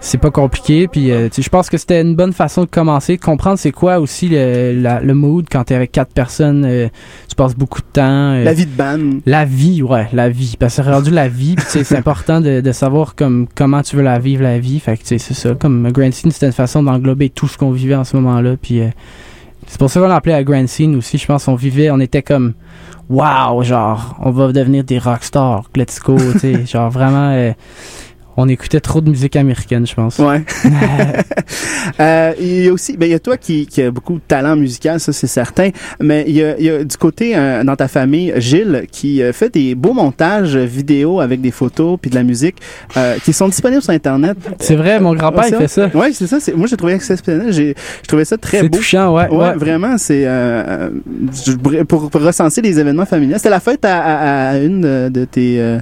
[0.00, 2.66] c'est pas compliqué puis euh, tu sais, je pense que c'était une bonne façon de
[2.68, 6.64] commencer, de comprendre c'est quoi aussi le, la- le mood quand t'es avec quatre personnes,
[6.66, 6.88] euh,
[7.28, 9.18] tu passes beaucoup de temps euh, La vie de band.
[9.24, 10.54] la vie, ouais, la vie.
[10.58, 13.46] Parce que c'est rendu la vie, puis tu sais, c'est important de, de savoir comme,
[13.54, 14.78] comment tu veux la vivre, la vie.
[14.78, 15.54] Fait que tu sais, c'est ça.
[15.54, 18.56] Comme Grand Scene, c'était une façon d'englober tout ce qu'on vivait en ce moment-là.
[18.60, 18.88] Puis euh,
[19.66, 21.18] c'est pour ça qu'on l'appelait à Grand Scene aussi.
[21.18, 22.52] Je pense qu'on vivait, on était comme,
[23.08, 26.66] wow, genre, on va devenir des rockstars, let's go, tu sais.
[26.72, 27.52] genre vraiment, euh,
[28.36, 30.18] on écoutait trop de musique américaine, je pense.
[30.18, 30.42] Ouais.
[32.00, 34.20] Euh, il y a aussi, ben, il y a toi qui, qui a beaucoup de
[34.26, 35.70] talent musical, ça c'est certain,
[36.00, 39.22] mais il y a, il y a du côté euh, dans ta famille, Gilles, qui
[39.22, 42.56] euh, fait des beaux montages vidéo avec des photos puis de la musique
[42.96, 44.36] euh, qui sont disponibles sur Internet.
[44.58, 45.90] C'est vrai, mon grand-père, Ouais, il fait ça.
[45.94, 46.40] Oui, c'est ça.
[46.40, 47.52] c'est- Moi, j'ai trouvé exceptionnel.
[47.52, 48.76] J'ai je trouvais ça très C'est beau.
[48.78, 49.54] touchant, ouais, ouais.
[49.54, 50.90] vraiment, c'est euh,
[51.70, 53.36] euh, pour, pour recenser les événements familiaux.
[53.36, 55.78] C'était la fête à, à- à une de, de tes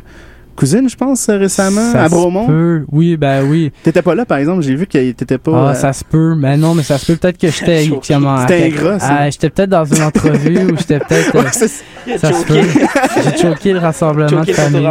[0.55, 2.47] euh, cousines, je pense, récemment, Ça à se Bromont.
[2.47, 2.85] peut.
[2.93, 3.73] Oui, ben oui.
[3.83, 4.63] T'étais pas là, par exemple.
[4.63, 5.53] J'ai vu que t'étais pas.
[5.55, 6.35] Ah, euh, ça se peut.
[6.37, 7.85] Mais non, mais ça se peut peut-être que j'étais.
[8.03, 11.35] C'était à- ingrat, ah, j'étais peut-être dans une entrevue ou j'étais peut-être.
[11.37, 12.61] euh, Ouais, ça se peut.
[13.33, 14.89] J'ai choqué le rassemblement Choqué de le famille.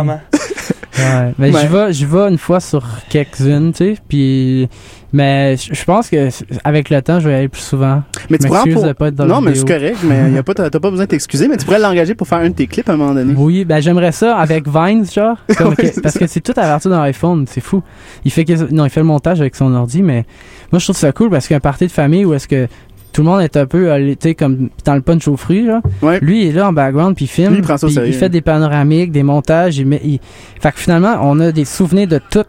[0.98, 1.34] Ouais.
[1.40, 1.62] Mais Ouais.
[1.64, 3.98] je vais, je vais une fois sur quelques-unes, tu sais.
[4.08, 4.70] Puis,
[5.12, 6.30] mais je pense que
[6.64, 8.04] avec le temps, je vais y aller plus souvent.
[8.30, 8.94] Mais tu pourras pour...
[8.96, 11.10] pas être dans Non, mais c'est correct, mais y a pas, t'as pas besoin de
[11.10, 13.34] t'excuser, mais tu pourrais l'engager pour faire un de tes clips à un moment donné.
[13.36, 15.38] Oui, ben j'aimerais ça avec Vines, genre.
[15.58, 17.82] Comme que- parce que c'est tout à partir d'un iPhone, c'est fou.
[18.26, 20.26] Il fait que, non, il fait le montage avec son ordi, mais
[20.72, 22.68] moi je trouve ça cool parce qu'un party de famille où est-ce que
[23.14, 25.66] tout le monde est un peu, euh, tu sais, comme dans le punch aux fruits,
[25.66, 25.82] là.
[26.22, 27.52] Lui, il est là en background, puis il filme.
[27.52, 28.10] Lui, il prend ça sérieux.
[28.10, 29.78] il fait des panoramiques, des montages.
[29.78, 30.20] Il met, il-
[30.60, 32.44] Fait que finalement, on a des souvenirs de tout.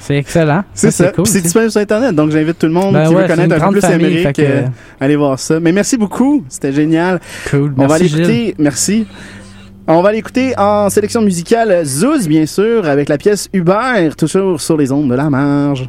[0.00, 0.64] C'est excellent.
[0.74, 1.12] C'est ça.
[1.24, 3.66] c'est disponible sur Internet, donc j'invite tout le monde Ben qui ouais, veut connaître un
[3.66, 4.62] peu plus famille, Amérique, fait que- euh,
[5.00, 5.60] aller voir ça.
[5.60, 7.20] Mais merci beaucoup, c'était génial.
[7.50, 7.74] Cool.
[7.76, 9.06] On va aller écouter, merci.
[9.86, 14.76] On va l'écouter en sélection musicale Zouz, bien sûr, avec la pièce Hubert, toujours sur
[14.76, 15.88] les ondes de la marge.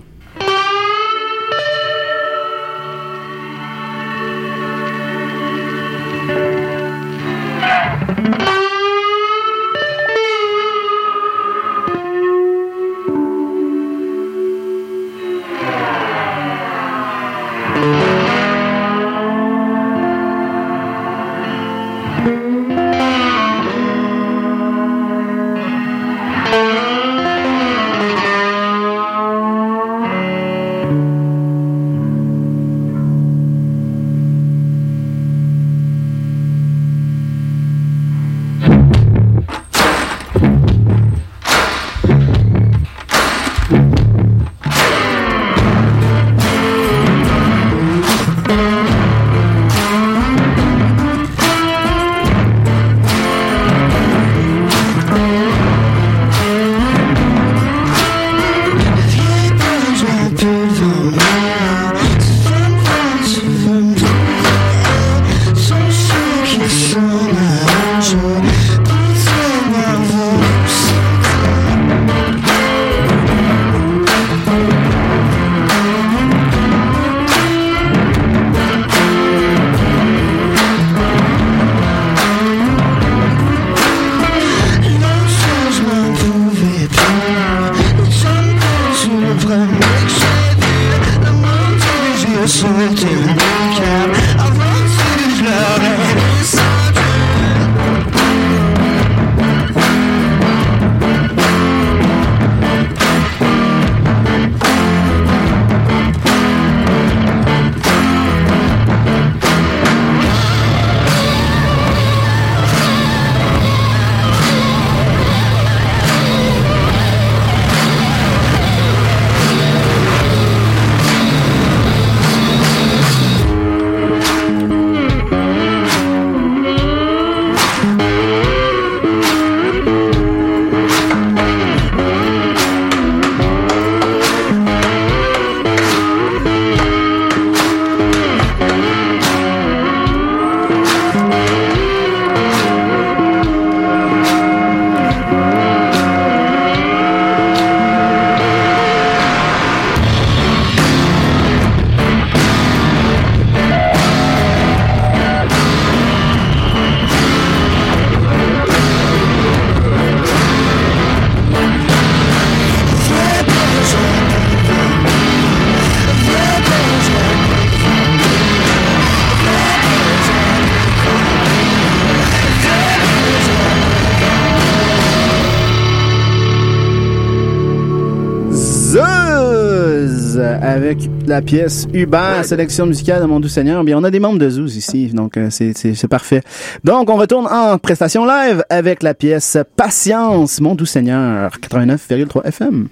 [181.40, 183.82] la pièce Hubert, sélection musicale de Mon Doux Seigneur.
[183.86, 186.42] Bien, on a des membres de Zouz ici, donc euh, c'est parfait.
[186.84, 192.90] Donc, on retourne en prestation live avec la pièce Patience, Mon Doux Seigneur, 89,3 FM.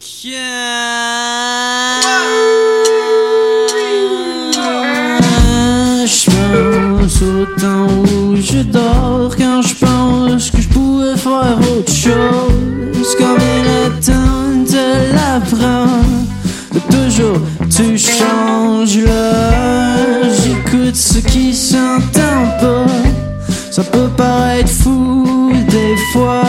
[0.00, 0.28] Je
[6.30, 13.62] pense où je dors quand je pense que je pourrais faire autre chose quand vient
[13.62, 15.89] le temps de l'apprendre
[17.80, 20.24] tu changes l'heure.
[20.42, 22.10] J'écoute ce qui s'impose.
[23.70, 26.44] Ça peut paraître fou des fois.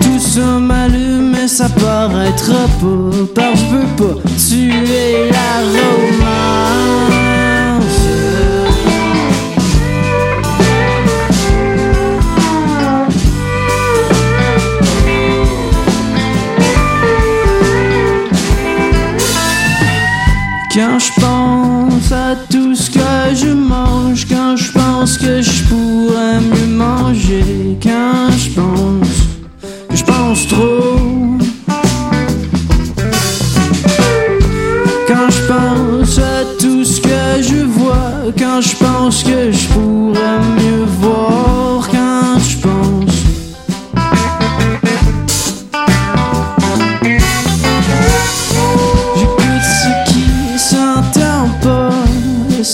[0.00, 3.26] Tout se m'allume et ça paraît trop beau.
[3.34, 7.21] Par je veux pas tuer l'aroma.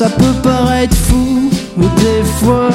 [0.08, 2.70] ça peut paraître fou, des fois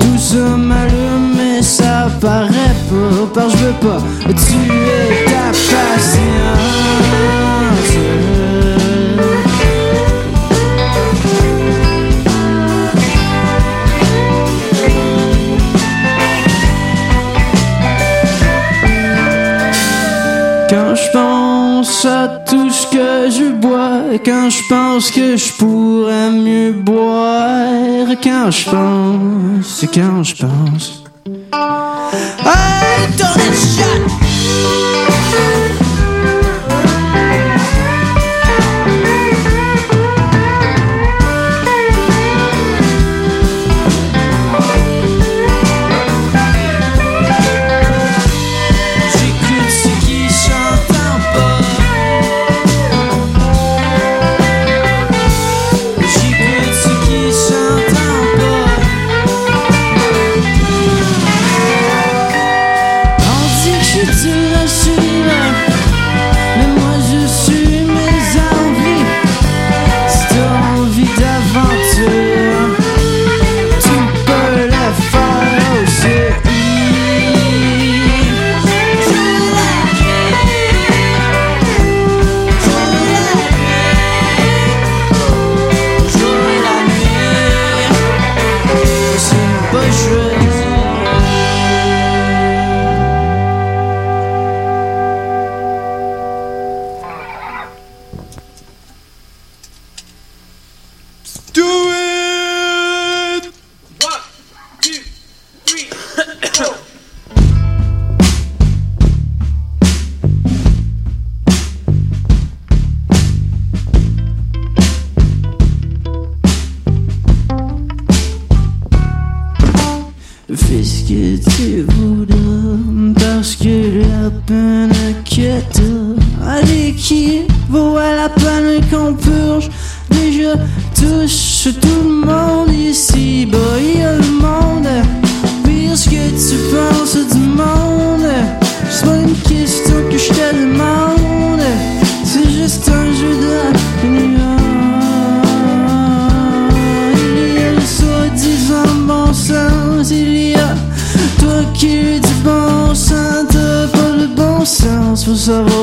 [0.00, 7.41] tout se m'allume, mais ça paraît peu, par je veux pas tuer ta patience.
[24.24, 31.02] quand je pense que je pourrais mieux boire, quand je pense, c'est quand je pense.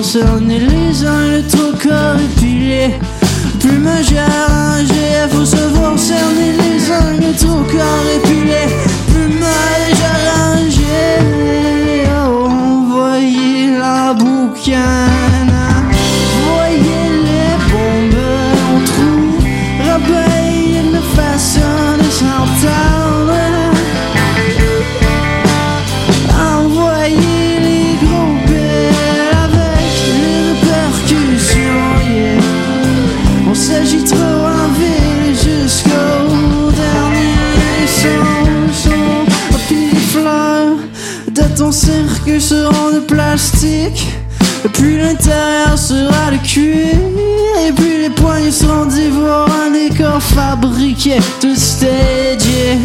[0.10, 0.39] so
[51.20, 52.80] fabriqué, tout stagé.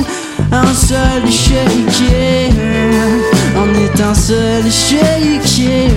[0.53, 2.51] Un seul échiquier,
[3.57, 5.89] en étant seul échiquier.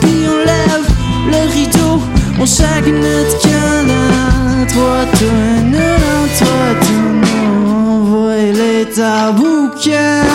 [0.00, 0.86] Puis on lève
[1.30, 2.02] le rideau,
[2.40, 4.66] on chaque notre canard.
[4.72, 5.04] Toi,
[5.64, 5.98] non,
[6.38, 8.00] toi, toi, non.
[8.00, 10.26] Envoie les taboucans,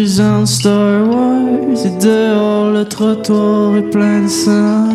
[0.00, 1.84] présente Star Wars.
[1.84, 4.88] Et dehors, le trottoir est plein de sang.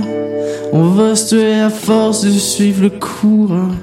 [0.74, 3.76] On va se tuer à force de suivre le courant.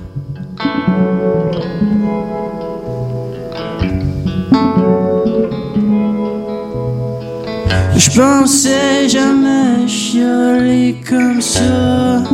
[7.97, 12.25] Je pensais jamais chialer comme ça.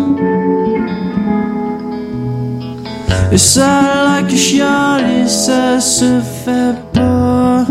[3.30, 7.66] Et ça là que chialer, ça se fait pas.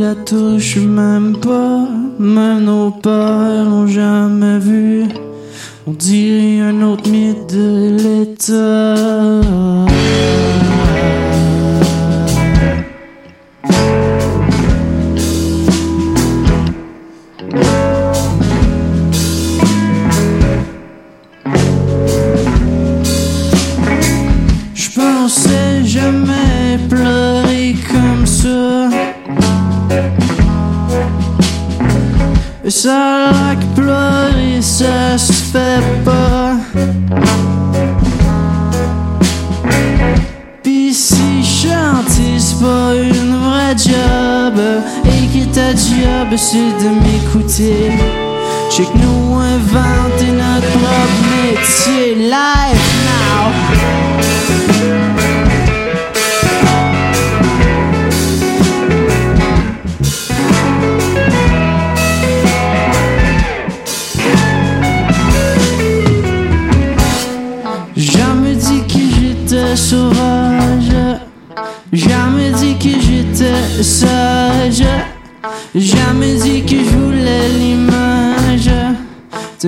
[0.00, 1.86] La touche même pas.
[2.18, 5.04] Même nos pères l'ont jamais vu.
[5.86, 9.40] On dirait un autre mythe de l'État.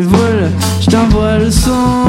[0.00, 0.48] Vois, là,
[0.80, 2.06] je t'envoie le son.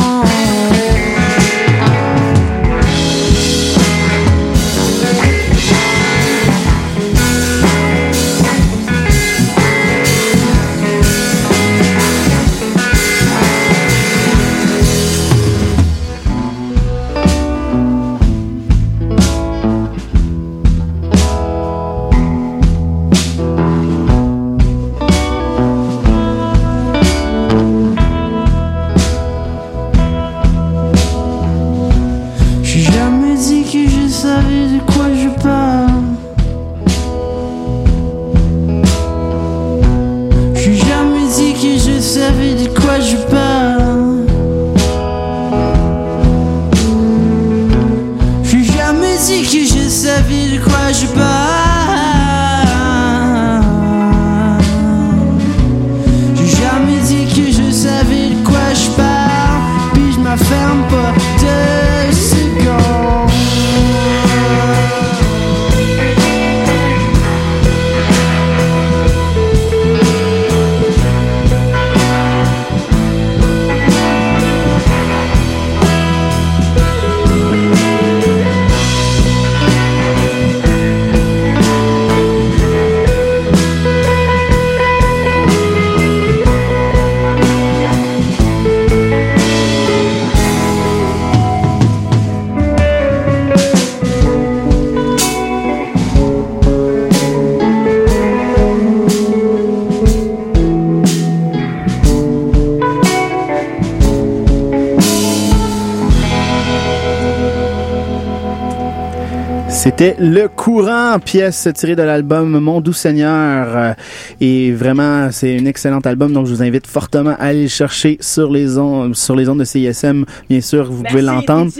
[110.03, 113.67] C'était Le Courant, pièce tirée de l'album Mon Doux Seigneur.
[113.69, 113.93] Euh,
[114.41, 118.17] Et vraiment, c'est un excellent album, donc je vous invite fortement à aller le chercher
[118.19, 120.25] sur les ondes, sur les ondes de CISM.
[120.49, 121.71] Bien sûr, vous pouvez l'entendre.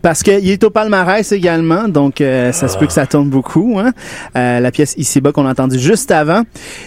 [0.00, 3.78] Parce qu'il est au palmarès également, donc euh, ça se peut que ça tourne beaucoup.
[3.80, 3.92] Hein?
[4.36, 6.42] Euh, la pièce Ici-bas qu'on a entendue juste avant.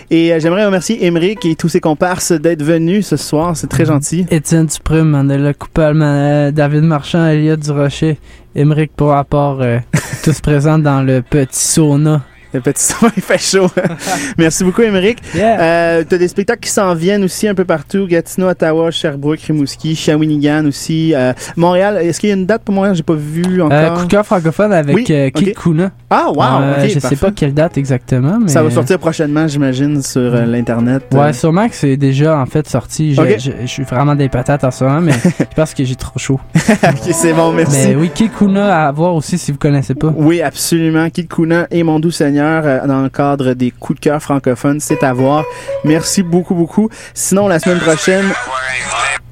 [0.10, 3.58] Et euh, j'aimerais remercier Émeric et tous ses comparses d'être venus ce soir.
[3.58, 4.26] C'est très gentil.
[4.32, 8.18] Étienne Dupré, Mandela Coupal, David Marchand, Elliot Durocher,
[8.54, 9.80] Émeric pour rapport, euh,
[10.24, 12.22] tous présents dans le petit sauna.
[12.54, 13.68] Le petit il fait chaud.
[14.38, 15.20] Merci beaucoup, Émeric.
[15.36, 18.08] Euh, T'as des spectacles qui s'en viennent aussi un peu partout.
[18.08, 21.14] Gatineau, Ottawa, Sherbrooke, Rimouski, Shawinigan aussi.
[21.16, 22.96] Euh, Montréal, est-ce qu'il y a une date pour Montréal?
[22.96, 23.78] J'ai pas vu encore.
[23.78, 25.54] Euh, coup de cœur francophone avec Oui, euh, ok.
[25.54, 25.92] Kuna.
[26.10, 26.42] Ah, wow!
[26.62, 27.16] Euh, je sais parfait.
[27.16, 28.50] pas quelle date exactement, mais...
[28.50, 31.04] Ça va sortir prochainement, j'imagine, sur euh, l'Internet.
[31.14, 33.16] Ouais, Euh, sûrement que c'est déjà en fait sorti.
[33.16, 33.36] Je, Ok.
[33.40, 36.20] je- je suis vraiment des patates en ce moment, mais je pense que j'ai trop
[36.20, 36.40] chaud.
[36.56, 37.88] ok, c'est bon, merci.
[37.88, 40.12] Mais oui, Kikuna à voir aussi si vous connaissez pas.
[40.16, 41.10] Oui, absolument.
[41.10, 44.80] Kid Kuna et Mon Doux Seigneur euh, dans le cadre des coups de cœur francophones,
[44.80, 45.46] c'est à voir.
[45.84, 46.90] Merci beaucoup, beaucoup.
[47.14, 48.26] Sinon, la semaine prochaine...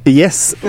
[0.10, 0.56] Yes!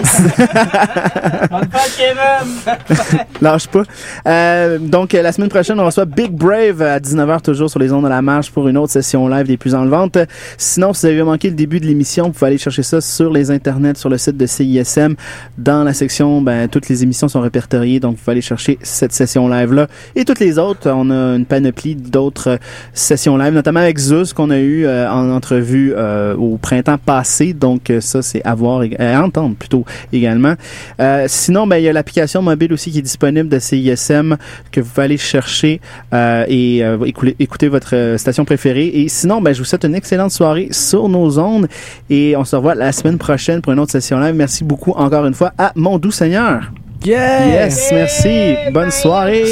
[3.40, 3.82] Lâche pas.
[4.26, 7.92] Euh, donc, euh, la semaine prochaine, on reçoit Big Brave à 19h, toujours sur les
[7.92, 10.18] ondes de la marche pour une autre session live des plus enlevantes.
[10.58, 13.32] Sinon, si vous avez manqué le début de l'émission, vous pouvez aller chercher ça sur
[13.32, 15.14] les internets, sur le site de CISM.
[15.58, 19.12] Dans la section, ben, toutes les émissions sont répertoriées, donc vous pouvez aller chercher cette
[19.12, 19.86] session live-là.
[20.16, 22.56] Et toutes les autres, on a une panoplie d'autres euh,
[22.92, 27.52] sessions live, notamment avec Zeus qu'on a eu euh, en entrevue euh, au printemps passé.
[27.52, 30.54] Donc, euh, ça, c'est à voir, et à entendre plutôt également.
[31.00, 34.36] Euh, sinon, ben, il y a l'application mobile aussi qui est disponible de CISM
[34.72, 35.80] que vous pouvez aller chercher
[36.12, 38.88] euh, et euh, écouler- écouter votre station préférée.
[38.92, 41.68] Et sinon, ben, je vous souhaite une excellente soirée sur nos ondes
[42.08, 44.34] et on se revoit la semaine prochaine pour une autre session live.
[44.34, 46.70] Merci beaucoup encore une fois à Mon Doux Seigneur.
[47.04, 48.54] Yes, merci.
[48.72, 49.44] Bonne soirée.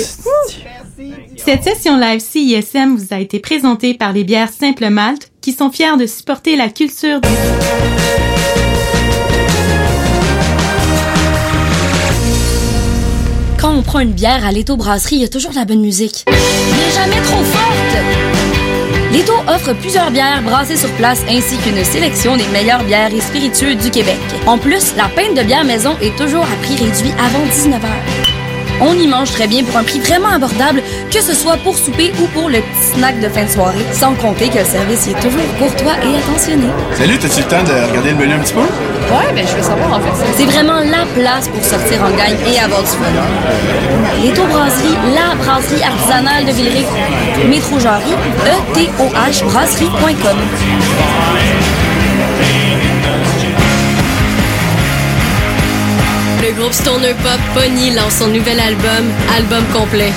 [1.37, 5.71] Cette session live CISM vous a été présentée par les bières Simple Malte qui sont
[5.71, 7.29] fiers de supporter la culture du...
[13.59, 15.81] Quand on prend une bière à Leto Brasserie, il y a toujours de la bonne
[15.81, 16.25] musique.
[16.29, 19.13] Mais jamais trop forte!
[19.13, 23.75] Leto offre plusieurs bières brassées sur place ainsi qu'une sélection des meilleures bières et spiritueux
[23.75, 24.19] du Québec.
[24.47, 28.38] En plus, la pinte de bière maison est toujours à prix réduit avant 19h.
[28.81, 32.13] On y mange très bien pour un prix vraiment abordable, que ce soit pour souper
[32.21, 35.11] ou pour le petit snack de fin de soirée, sans compter que le service y
[35.11, 36.69] est toujours courtois et attentionné.
[36.95, 38.61] Salut, t'as-tu le temps de regarder le menu un petit peu?
[38.61, 40.27] Ouais, ben je veux savoir en fait.
[40.37, 43.05] C'est vraiment la place pour sortir en gang et avoir du fun.
[44.23, 46.87] Les Brasserie, la brasserie artisanale de Villeray.
[47.49, 50.37] Métro Jarry, E-T-O-H brasserie.com.
[56.49, 59.05] Le groupe Stoner Pop Pony lance son nouvel album,
[59.37, 60.11] album complet.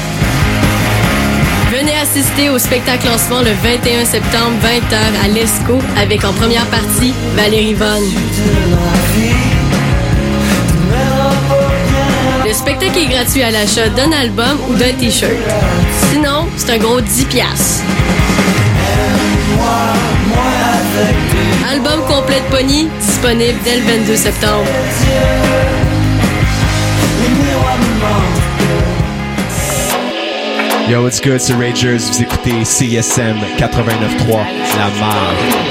[1.70, 7.14] Venez assister au spectacle lancement le 21 septembre 20h à l'ESCO avec en première partie
[7.36, 8.06] Valérie Vonne.
[12.46, 15.34] Le spectacle est gratuit à l'achat d'un album ou d'un t-shirt.
[16.12, 17.84] Sinon, c'est un gros 10 piastres.
[21.70, 24.64] Album complet de Pony disponible dès le 22 septembre.
[30.90, 32.00] Yo, what's good, c'est Rangers.
[32.00, 34.46] Vous écoutez CSM 89.3,
[34.78, 35.71] la marge.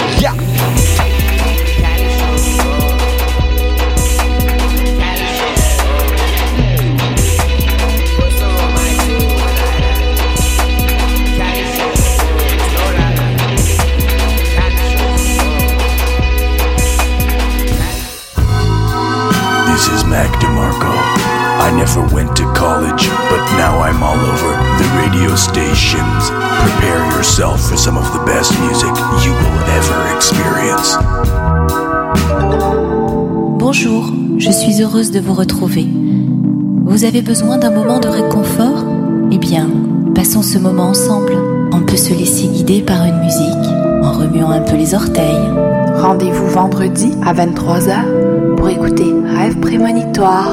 [21.71, 26.31] I never went to college, but now I'm all over the radio stations.
[26.65, 28.91] Prepare yourself for some of the best music
[29.25, 30.99] you will ever experience.
[33.57, 35.87] Bonjour, je suis heureuse de vous retrouver.
[36.87, 38.85] Vous avez besoin d'un moment de réconfort?
[39.31, 39.71] Eh bien,
[40.13, 41.37] passons ce moment ensemble.
[41.73, 43.71] On peut se laisser guider par une musique
[44.03, 45.49] en remuant un peu les orteils.
[45.95, 50.49] Rendez-vous vendredi à 23h pour écouter Rêve prémonitoire.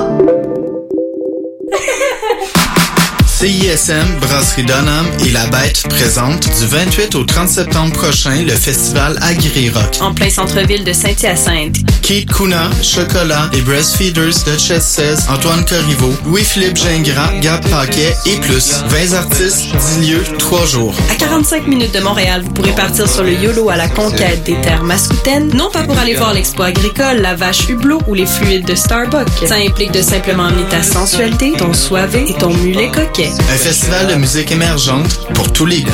[3.40, 9.16] CISM, Brasserie Donham et La Bête présentent du 28 au 30 septembre prochain le festival
[9.22, 10.00] Agri Rock.
[10.02, 11.76] En plein centre-ville de Saint-Hyacinthe.
[12.02, 18.82] Kate Kuna, Chocolat, les Breastfeeders, Duchess 16, Antoine Corriveau, Louis-Philippe Gingras, Gab Paquet et plus.
[18.88, 19.68] 20 artistes,
[20.00, 20.96] 10 lieux, 3 jours.
[21.12, 24.60] À 45 minutes de Montréal, vous pourrez partir sur le YOLO à la conquête des
[24.62, 28.66] terres mascoutaines, non pas pour aller voir l'expo agricole, la vache hublot ou les fluides
[28.66, 29.46] de Starbucks.
[29.46, 33.27] Ça implique de simplement amener ta sensualité, ton soivé et ton mulet coquet.
[33.28, 35.92] Un festival de musique émergente pour tous les goûts.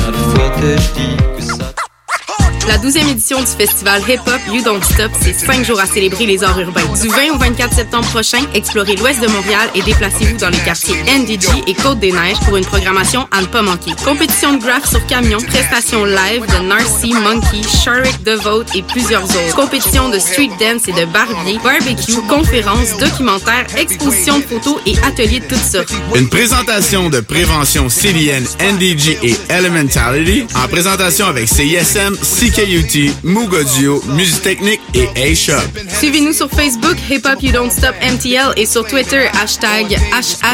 [2.66, 6.24] La 12e édition du festival Hip Hop You Don't Stop, c'est cinq jours à célébrer
[6.24, 6.80] les arts urbains.
[7.02, 10.96] Du 20 au 24 septembre prochain, explorez l'ouest de Montréal et déplacez-vous dans les quartiers
[11.02, 13.90] NDG et Côte-des-Neiges pour une programmation à ne pas manquer.
[14.02, 19.54] Compétition de graph sur camion, prestations live de Narcy, Monkey, Sharik Devote et plusieurs autres.
[19.54, 25.40] Compétition de street dance et de barbier, barbecue, conférences, documentaires, expositions de photos et ateliers
[25.40, 25.92] de toutes sortes.
[26.14, 32.16] Une présentation de prévention CDN, NDG et Elementality en présentation avec CISM,
[32.54, 35.54] CKUT, Moog Audio, Musique Technique et A-Shop.
[35.98, 40.44] Suivez-nous sur Facebook, Hip Hop You Don't Stop MTL et sur Twitter, hashtag HH